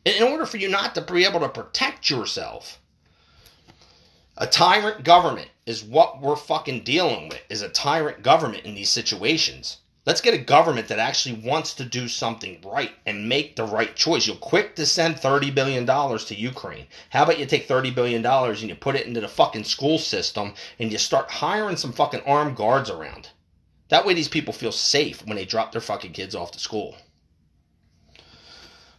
[0.06, 2.80] In order for you not to be able to protect yourself.
[4.38, 7.42] A tyrant government is what we're fucking dealing with.
[7.50, 9.80] Is a tyrant government in these situations.
[10.10, 13.96] Let's get a government that actually wants to do something right and make the right
[13.96, 14.26] choice.
[14.26, 16.88] You're quick to send $30 billion to Ukraine.
[17.12, 20.56] How about you take $30 billion and you put it into the fucking school system
[20.80, 23.30] and you start hiring some fucking armed guards around?
[23.90, 26.98] That way these people feel safe when they drop their fucking kids off to school.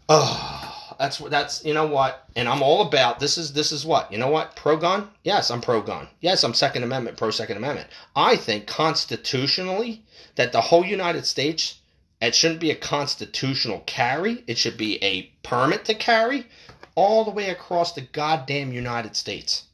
[0.08, 0.59] Oh,
[1.00, 4.18] that's that's you know what, and I'm all about this is this is what you
[4.18, 5.08] know what pro gun.
[5.24, 6.08] Yes, I'm pro gun.
[6.20, 7.88] Yes, I'm Second Amendment pro Second Amendment.
[8.14, 11.76] I think constitutionally that the whole United States
[12.20, 14.44] it shouldn't be a constitutional carry.
[14.46, 16.46] It should be a permit to carry
[16.94, 19.64] all the way across the goddamn United States.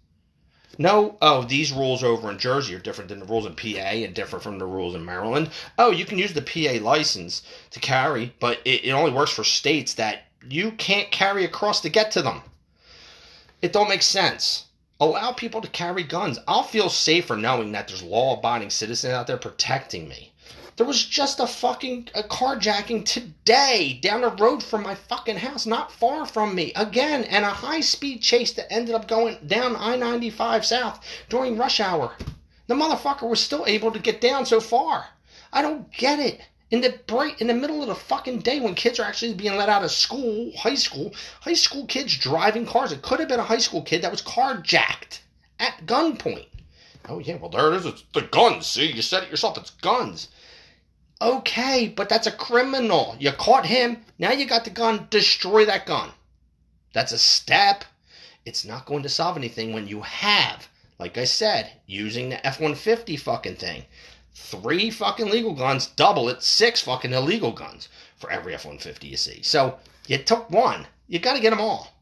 [0.78, 4.14] No, oh, these rules over in Jersey are different than the rules in PA and
[4.14, 5.50] different from the rules in Maryland.
[5.76, 9.42] Oh, you can use the PA license to carry, but it, it only works for
[9.42, 12.42] states that you can't carry across to get to them.
[13.62, 14.66] It don't make sense.
[14.98, 16.38] Allow people to carry guns.
[16.48, 20.32] I'll feel safer knowing that there's law abiding citizens out there protecting me.
[20.76, 25.64] There was just a fucking a carjacking today down the road from my fucking house,
[25.64, 26.72] not far from me.
[26.76, 31.56] Again, and a high speed chase that ended up going down I 95 south during
[31.56, 32.14] rush hour.
[32.66, 35.06] The motherfucker was still able to get down so far.
[35.50, 36.42] I don't get it.
[36.70, 39.56] In the break, in the middle of the fucking day when kids are actually being
[39.56, 42.90] let out of school, high school, high school kids driving cars.
[42.90, 45.20] It could have been a high school kid that was carjacked
[45.60, 46.48] at gunpoint.
[47.08, 47.86] Oh yeah, well there it is.
[47.86, 48.66] It's the guns.
[48.66, 49.56] See, you said it yourself.
[49.58, 50.28] It's guns.
[51.22, 53.16] Okay, but that's a criminal.
[53.18, 54.04] You caught him.
[54.18, 55.06] Now you got the gun.
[55.08, 56.10] Destroy that gun.
[56.92, 57.84] That's a step.
[58.44, 62.60] It's not going to solve anything when you have, like I said, using the F
[62.60, 63.84] 150 fucking thing.
[64.38, 69.16] Three fucking legal guns, double it, six fucking illegal guns for every F 150 you
[69.16, 69.40] see.
[69.42, 70.86] So you took one.
[71.08, 71.94] You got to get them all.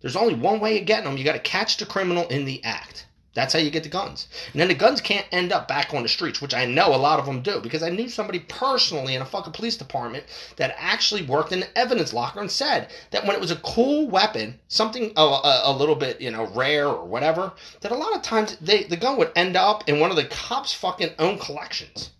[0.00, 1.16] There's only one way of getting them.
[1.16, 3.06] You got to catch the criminal in the act.
[3.36, 4.28] That's how you get the guns.
[4.52, 6.96] And then the guns can't end up back on the streets, which I know a
[6.96, 10.24] lot of them do, because I knew somebody personally in a fucking police department
[10.56, 14.08] that actually worked in the evidence locker and said that when it was a cool
[14.08, 18.16] weapon, something a, a, a little bit, you know, rare or whatever, that a lot
[18.16, 21.38] of times they, the gun would end up in one of the cops' fucking own
[21.38, 22.12] collections.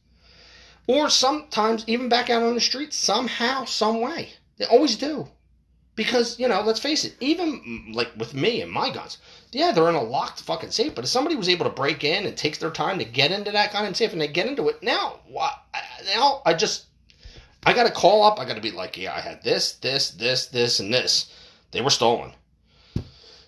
[0.87, 4.35] Or sometimes even back out on the streets somehow, some way.
[4.59, 5.29] They always do.
[5.97, 9.17] Because, you know, let's face it, even mm, like with me and my guns,
[9.51, 10.95] yeah, they're in a locked fucking safe.
[10.95, 13.51] But if somebody was able to break in and takes their time to get into
[13.51, 15.21] that goddamn safe and they get into it, now,
[16.15, 16.85] now I just,
[17.65, 18.39] I got to call up.
[18.39, 21.33] I got to be like, yeah, I had this, this, this, this, and this.
[21.71, 22.33] They were stolen.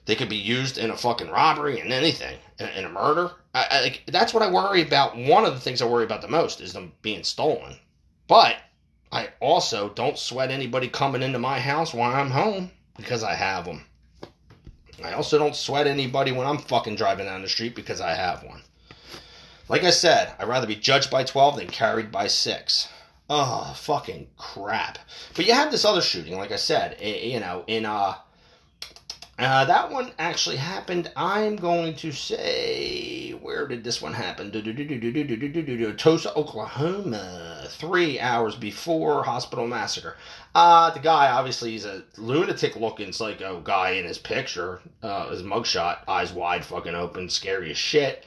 [0.06, 3.32] They could be used in a fucking robbery and anything, in, a murder.
[3.54, 5.18] I, I, like, that's what I worry about.
[5.18, 7.76] One of the things I worry about the most is them being stolen.
[8.26, 8.56] But
[9.10, 13.64] I also don't sweat anybody coming into my house while I'm home because I have
[13.64, 13.84] them.
[15.02, 18.42] I also don't sweat anybody when I'm fucking driving down the street because I have
[18.42, 18.62] one.
[19.68, 22.88] Like I said, I'd rather be judged by 12 than carried by 6.
[23.30, 24.98] Oh, fucking crap.
[25.36, 28.14] But you have this other shooting, like I said, you know, in uh
[29.38, 31.10] uh, that one actually happened.
[31.14, 34.50] I'm going to say, where did this one happen?
[35.96, 40.16] Tulsa, Oklahoma, three hours before Hospital Massacre.
[40.56, 45.42] Uh, the guy, obviously, he's a lunatic looking psycho guy in his picture, uh, his
[45.42, 48.24] mugshot, eyes wide, fucking open, scary as shit.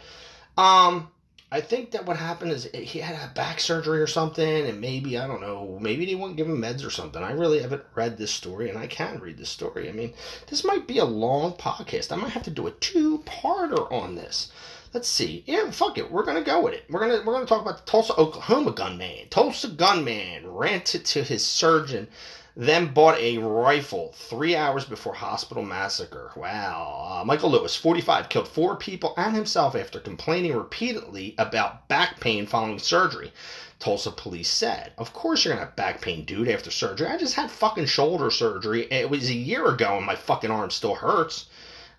[0.58, 1.10] Um,
[1.54, 5.18] I think that what happened is he had a back surgery or something, and maybe
[5.18, 7.22] I don't know, maybe they wouldn't give him meds or something.
[7.22, 9.90] I really haven't read this story, and I can read this story.
[9.90, 10.14] I mean,
[10.48, 12.14] this might be a long podcast.
[12.14, 14.50] I might have to do a two-parter on this.
[14.94, 15.44] Let's see.
[15.46, 16.10] Yeah, fuck it.
[16.10, 16.86] We're gonna go with it.
[16.90, 19.28] We're gonna we're gonna talk about the Tulsa, Oklahoma gunman.
[19.30, 22.08] Tulsa gunman ranted to his surgeon
[22.56, 26.32] then bought a rifle three hours before hospital massacre.
[26.36, 27.20] Wow.
[27.22, 32.46] Uh, Michael Lewis, 45, killed four people and himself after complaining repeatedly about back pain
[32.46, 33.32] following surgery.
[33.80, 34.94] Tulsa police said.
[34.98, 37.08] Of course you're gonna have back pain, dude, after surgery.
[37.08, 38.84] I just had fucking shoulder surgery.
[38.92, 41.46] It was a year ago and my fucking arm still hurts.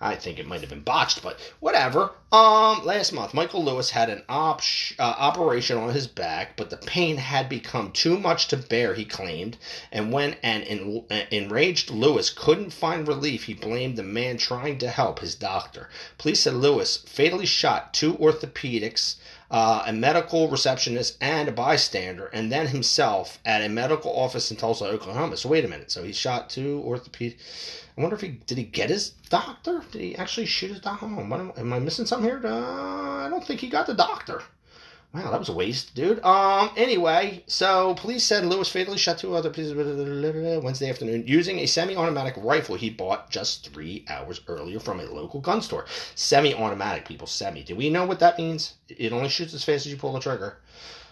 [0.03, 2.11] I think it might have been botched, but whatever.
[2.33, 4.63] Um, last month, Michael Lewis had an op-
[4.99, 9.05] uh, operation on his back, but the pain had become too much to bear, he
[9.05, 9.59] claimed.
[9.93, 14.89] And when an en- enraged Lewis couldn't find relief, he blamed the man trying to
[14.89, 15.89] help his doctor.
[16.19, 19.17] Police said Lewis fatally shot two orthopedics
[19.53, 24.57] uh, a medical receptionist, and a bystander, and then himself at a medical office in
[24.57, 25.37] Tulsa, Oklahoma.
[25.37, 25.93] So wait a minute.
[25.93, 27.39] So he shot two orthopedic.
[27.97, 29.85] I wonder if he did he get his doctor?
[29.93, 31.05] Did he actually shoot his doctor?
[31.05, 32.41] Am, am I missing something here?
[32.43, 34.43] Uh, I don't think he got the doctor.
[35.15, 36.25] Wow, that was a waste, dude.
[36.25, 36.71] Um.
[36.75, 42.77] Anyway, so police said Lewis fatally shot two orthopedics Wednesday afternoon using a semi-automatic rifle
[42.77, 45.85] he bought just three hours earlier from a local gun store.
[46.15, 47.27] Semi-automatic, people.
[47.27, 47.63] Semi.
[47.63, 48.75] Do we know what that means?
[48.89, 50.57] It only shoots as fast as you pull the trigger.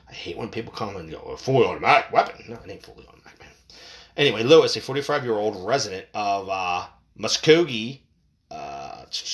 [0.09, 2.43] I hate when people come and go, a fully automatic weapon.
[2.49, 3.49] No, it ain't fully automatic, man.
[4.17, 6.87] Anyway, Lewis, a 45-year-old resident of uh,
[7.19, 8.01] Muskogee,
[8.51, 8.90] uh,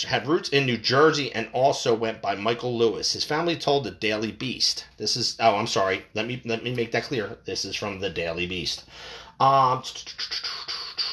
[0.09, 3.13] had roots in New Jersey and also went by Michael Lewis.
[3.13, 4.87] His family told the Daily Beast.
[4.97, 6.07] This is oh, I'm sorry.
[6.15, 7.39] Let me let me make that clear.
[7.45, 8.85] This is from the Daily Beast.
[9.39, 9.83] Um,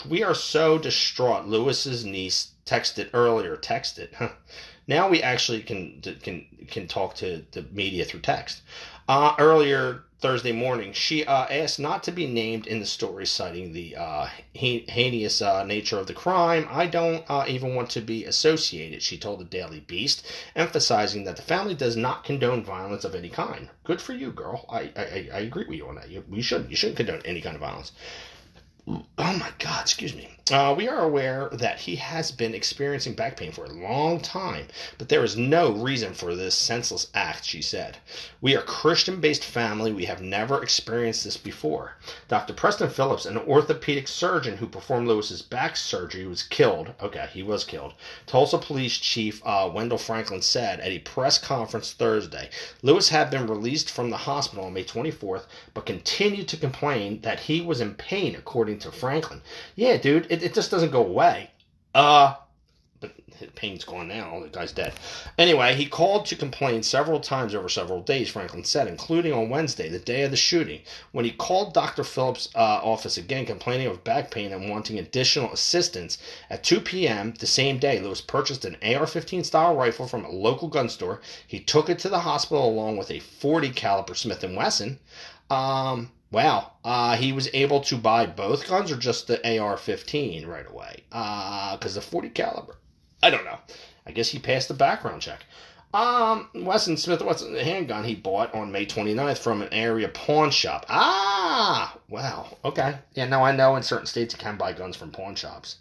[0.08, 1.48] we are so distraught.
[1.48, 3.58] Lewis's niece texted earlier.
[3.58, 4.10] Texted.
[4.86, 8.62] Now we actually can can can talk to the media through text.
[9.08, 13.74] Uh, earlier Thursday morning, she uh, asked not to be named in the story, citing
[13.74, 16.66] the uh, heinous uh, nature of the crime.
[16.72, 21.36] I don't uh, even want to be associated, she told the Daily Beast, emphasizing that
[21.36, 23.68] the family does not condone violence of any kind.
[23.84, 24.66] Good for you, girl.
[24.70, 26.10] I, I, I agree with you on that.
[26.10, 26.70] You, we shouldn't.
[26.70, 27.92] You shouldn't condone any kind of violence.
[28.86, 30.30] Oh my God, excuse me.
[30.52, 34.68] Uh, we are aware that he has been experiencing back pain for a long time,
[34.98, 37.98] but there is no reason for this senseless act, she said.
[38.42, 39.94] We are Christian based family.
[39.94, 41.96] We have never experienced this before.
[42.28, 42.52] Dr.
[42.52, 46.94] Preston Phillips, an orthopedic surgeon who performed Lewis's back surgery, was killed.
[47.02, 47.94] Okay, he was killed.
[48.26, 52.50] Tulsa Police Chief uh, Wendell Franklin said at a press conference Thursday
[52.82, 57.40] Lewis had been released from the hospital on May 24th, but continued to complain that
[57.40, 59.42] he was in pain, according to Franklin.
[59.76, 61.52] Yeah, dude it, it just doesn't go away.
[61.94, 62.36] Uh,
[63.00, 63.12] but
[63.56, 64.40] pain's gone now.
[64.40, 64.94] The guy's dead.
[65.38, 69.90] Anyway, he called to complain several times over several days, Franklin said, including on Wednesday,
[69.90, 72.04] the day of the shooting, when he called Dr.
[72.04, 76.18] Phillips' uh, office again, complaining of back pain and wanting additional assistance.
[76.50, 77.34] At 2 p.m.
[77.40, 81.20] the same day, Lewis purchased an AR-15 style rifle from a local gun store.
[81.46, 85.00] He took it to the hospital along with a 40 caliber Smith & Wesson.
[85.50, 86.72] Um, Wow.
[86.84, 91.04] Uh, he was able to buy both guns or just the AR-15 right away?
[91.10, 92.76] Because uh, the 40 caliber,
[93.22, 93.60] I don't know.
[94.08, 95.46] I guess he passed the background check.
[95.94, 100.50] Um, Wesson Smith Wesson the handgun he bought on May 29th from an area pawn
[100.50, 100.88] shop.
[100.90, 102.58] Ah, wow.
[102.66, 102.98] Okay.
[103.14, 105.76] Yeah, now I know in certain states you can buy guns from pawn shops.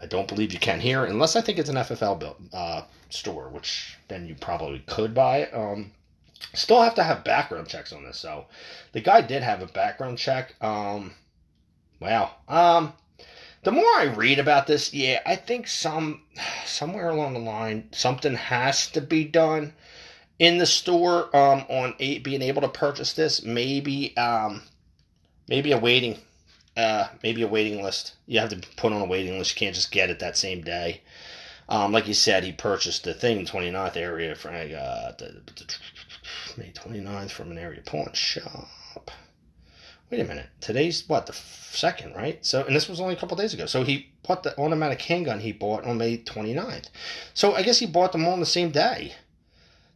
[0.00, 3.48] I don't believe you can here, unless I think it's an FFL built, uh, store,
[3.48, 5.52] which then you probably could buy it.
[5.52, 5.90] Um,
[6.54, 8.18] Still have to have background checks on this.
[8.18, 8.46] So
[8.92, 10.54] the guy did have a background check.
[10.62, 11.12] Um,
[12.00, 12.30] wow.
[12.48, 12.92] Um,
[13.62, 16.22] the more I read about this, yeah, I think some
[16.64, 19.72] somewhere along the line something has to be done
[20.38, 23.42] in the store um, on being able to purchase this.
[23.42, 24.62] Maybe um,
[25.48, 26.18] maybe a waiting
[26.76, 28.14] uh, maybe a waiting list.
[28.26, 29.54] You have to put on a waiting list.
[29.54, 31.00] You can't just get it that same day.
[31.68, 35.12] Um, like you said, he purchased the thing 29th area for uh,
[36.56, 39.10] May 29th from an area pawn shop.
[40.10, 40.46] Wait a minute.
[40.60, 42.44] Today's what the second, right?
[42.44, 43.66] So, and this was only a couple days ago.
[43.66, 46.90] So he bought the automatic handgun he bought on May 29th.
[47.34, 49.14] So I guess he bought them all on the same day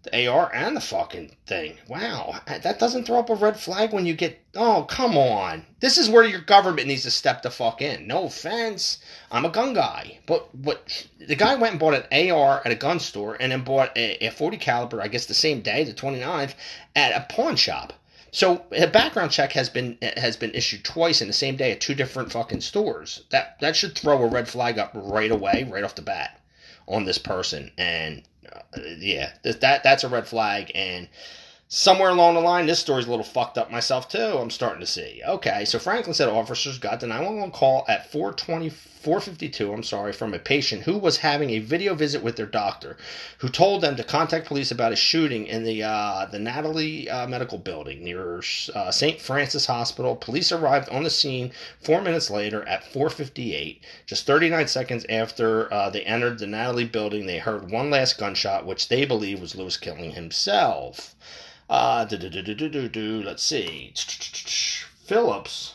[0.02, 1.76] the AR and the fucking thing.
[1.86, 4.40] Wow, that doesn't throw up a red flag when you get.
[4.56, 5.66] Oh, come on.
[5.80, 8.06] This is where your government needs to step the fuck in.
[8.06, 8.98] No offense,
[9.30, 12.76] I'm a gun guy, but what the guy went and bought an AR at a
[12.76, 15.92] gun store and then bought a, a 40 caliber, I guess the same day, the
[15.92, 16.54] 29th,
[16.96, 17.92] at a pawn shop.
[18.32, 21.80] So a background check has been has been issued twice in the same day at
[21.80, 23.24] two different fucking stores.
[23.30, 26.40] That that should throw a red flag up right away, right off the bat,
[26.86, 27.72] on this person.
[27.76, 28.22] And
[28.52, 31.08] Uh, yeah, that that's a red flag, and
[31.68, 34.18] somewhere along the line, this story's a little fucked up myself too.
[34.38, 35.22] I'm starting to see.
[35.26, 38.70] Okay, so Franklin said officers got the 911 call at 420,
[39.00, 42.98] 452, I'm sorry, from a patient who was having a video visit with their doctor,
[43.38, 47.26] who told them to contact police about a shooting in the uh, the Natalie uh,
[47.26, 48.42] Medical Building near
[48.74, 49.18] uh, St.
[49.18, 50.16] Francis Hospital.
[50.16, 53.82] Police arrived on the scene four minutes later at 458.
[54.04, 58.66] Just 39 seconds after uh, they entered the Natalie Building, they heard one last gunshot,
[58.66, 61.14] which they believe was Lewis killing himself.
[61.70, 63.94] Uh, let's see.
[65.06, 65.74] Phillips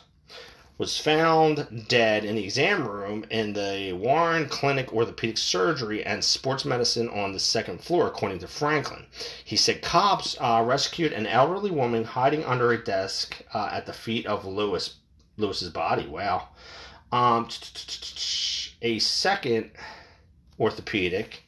[0.77, 6.65] was found dead in the exam room in the Warren Clinic Orthopedic Surgery and Sports
[6.65, 9.05] Medicine on the second floor, according to Franklin.
[9.43, 13.93] He said cops uh, rescued an elderly woman hiding under a desk uh, at the
[13.93, 14.95] feet of Lewis
[15.37, 16.07] Lewis's body.
[16.07, 16.49] Wow.
[17.11, 17.47] Um,
[18.81, 19.71] a second
[20.59, 21.44] orthopedic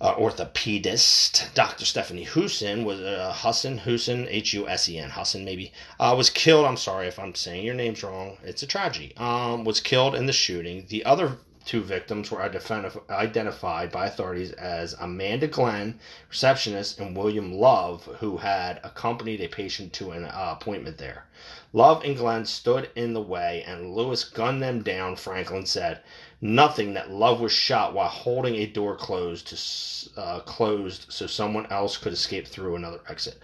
[0.00, 1.84] uh, orthopedist, Dr.
[1.84, 6.30] Stephanie Husen, was uh, Hussein, Husen, H U S E N, Hussein maybe, uh, was
[6.30, 6.64] killed.
[6.64, 8.38] I'm sorry if I'm saying your name's wrong.
[8.42, 9.14] It's a tragedy.
[9.16, 10.86] Um, was killed in the shooting.
[10.88, 15.98] The other two victims were identified by authorities as Amanda Glenn,
[16.28, 21.26] receptionist, and William Love, who had accompanied a patient to an uh, appointment there.
[21.72, 26.00] Love and Glenn stood in the way, and Lewis gunned them down, Franklin said
[26.40, 31.66] nothing that Love was shot while holding a door closed to uh, closed so someone
[31.66, 33.38] else could escape through another exit.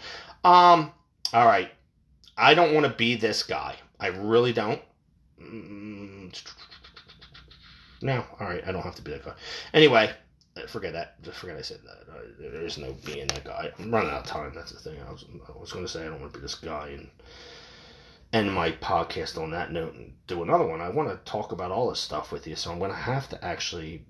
[0.44, 0.92] Um,
[1.32, 1.70] all right,
[2.36, 3.76] I don't want to be this guy.
[4.00, 4.80] I really don't.
[5.40, 6.34] Mm,
[8.06, 9.34] no, all right, I don't have to be that guy.
[9.74, 10.12] Anyway,
[10.68, 11.20] forget that.
[11.22, 12.12] Just forget I said that.
[12.12, 13.72] Uh, there is no being that guy.
[13.78, 14.52] I'm running out of time.
[14.54, 14.98] That's the thing.
[15.06, 17.08] I was I was going to say I don't want to be this guy and
[18.32, 20.80] end my podcast on that note and do another one.
[20.80, 23.28] I want to talk about all this stuff with you, so I'm going to have
[23.30, 24.04] to actually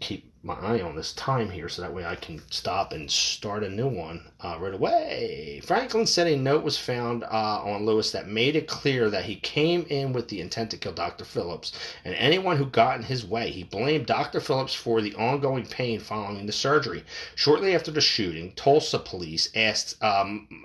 [0.00, 3.64] keep my eye on this time here so that way I can stop and start
[3.64, 5.60] a new one uh, right away.
[5.64, 9.36] Franklin said a note was found uh, on Lewis that made it clear that he
[9.36, 11.24] came in with the intent to kill Dr.
[11.24, 11.72] Phillips
[12.04, 13.50] and anyone who got in his way.
[13.50, 14.40] He blamed Dr.
[14.40, 17.04] Phillips for the ongoing pain following the surgery.
[17.34, 20.64] Shortly after the shooting, Tulsa police asked um,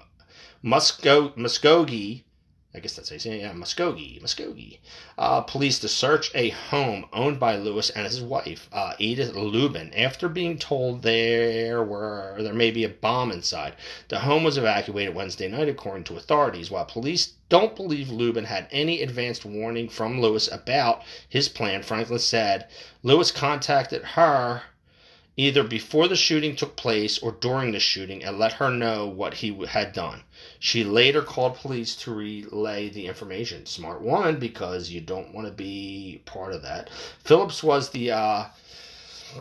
[0.64, 2.24] Muskogee
[2.76, 3.42] I guess that's how you say it.
[3.42, 4.80] Yeah, Muskogee, Muskogee.
[5.16, 9.94] Uh, police to search a home owned by Lewis and his wife, uh, Edith Lubin.
[9.94, 13.76] After being told there were there may be a bomb inside,
[14.08, 16.72] the home was evacuated Wednesday night, according to authorities.
[16.72, 22.18] While police don't believe Lubin had any advanced warning from Lewis about his plan, Franklin
[22.18, 22.68] said
[23.04, 24.64] Lewis contacted her
[25.36, 29.36] either before the shooting took place or during the shooting and let her know what
[29.36, 30.22] he had done.
[30.60, 33.66] She later called police to relay the information.
[33.66, 36.90] Smart woman because you don't want to be part of that.
[37.24, 38.46] Phillips was the uh,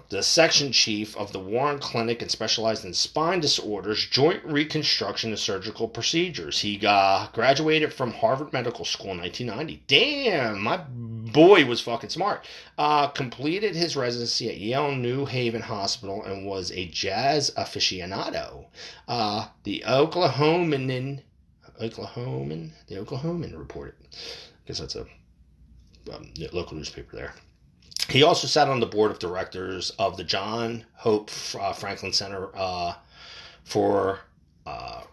[0.08, 5.38] the section chief of the Warren Clinic and specialized in spine disorders, joint reconstruction, and
[5.38, 6.60] surgical procedures.
[6.60, 9.82] He uh, graduated from Harvard Medical School in 1990.
[9.86, 12.44] Damn, my boy was fucking smart.
[12.78, 18.66] Uh, completed his residency at Yale New Haven Hospital and was a jazz aficionado.
[19.08, 21.22] Uh, the Oklahoman,
[21.80, 23.94] Oklahoman, the Oklahoman reported.
[24.02, 25.06] I guess that's a
[26.12, 27.34] um, local newspaper there.
[28.12, 32.50] He also sat on the board of directors of the John Hope uh, Franklin Center
[32.54, 32.92] uh,
[33.64, 34.18] for
[34.66, 35.04] uh,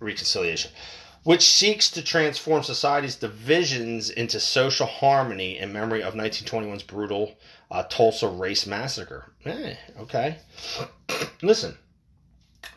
[0.00, 0.72] Reconciliation,
[1.22, 7.38] which seeks to transform society's divisions into social harmony in memory of 1921's brutal
[7.70, 9.30] uh, Tulsa race massacre.
[9.44, 10.38] Eh, okay,
[11.42, 11.78] listen,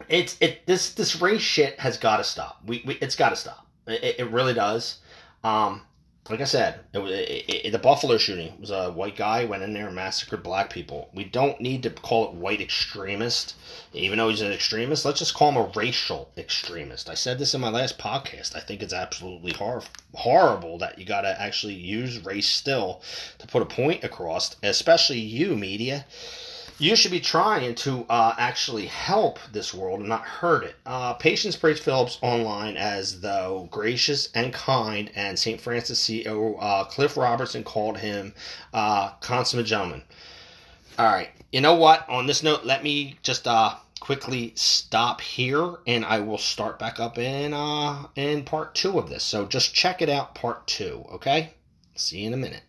[0.07, 2.61] it's it this this race shit has got to stop.
[2.67, 3.65] We, we it's got to stop.
[3.87, 4.99] It, it really does.
[5.43, 5.81] Um,
[6.27, 9.61] like I said, it was it, it, the Buffalo shooting was a white guy went
[9.61, 11.09] in there and massacred black people.
[11.13, 13.55] We don't need to call it white extremist,
[13.93, 15.05] even though he's an extremist.
[15.05, 17.09] Let's just call him a racial extremist.
[17.09, 18.55] I said this in my last podcast.
[18.55, 19.83] I think it's absolutely hor-
[20.15, 23.01] horrible that you got to actually use race still
[23.37, 26.05] to put a point across, especially you media
[26.77, 30.75] you should be trying to uh, actually help this world and not hurt it.
[30.85, 35.59] Uh, Patients praised Phillips online as though gracious and kind, and St.
[35.59, 38.33] Francis CEO uh, Cliff Robertson called him
[38.73, 40.03] uh, consummate gentleman.
[40.99, 42.07] All right, you know what?
[42.09, 46.99] On this note, let me just uh, quickly stop here, and I will start back
[46.99, 49.23] up in uh, in part two of this.
[49.23, 51.05] So just check it out, part two.
[51.13, 51.51] Okay.
[51.97, 52.61] See you in a minute.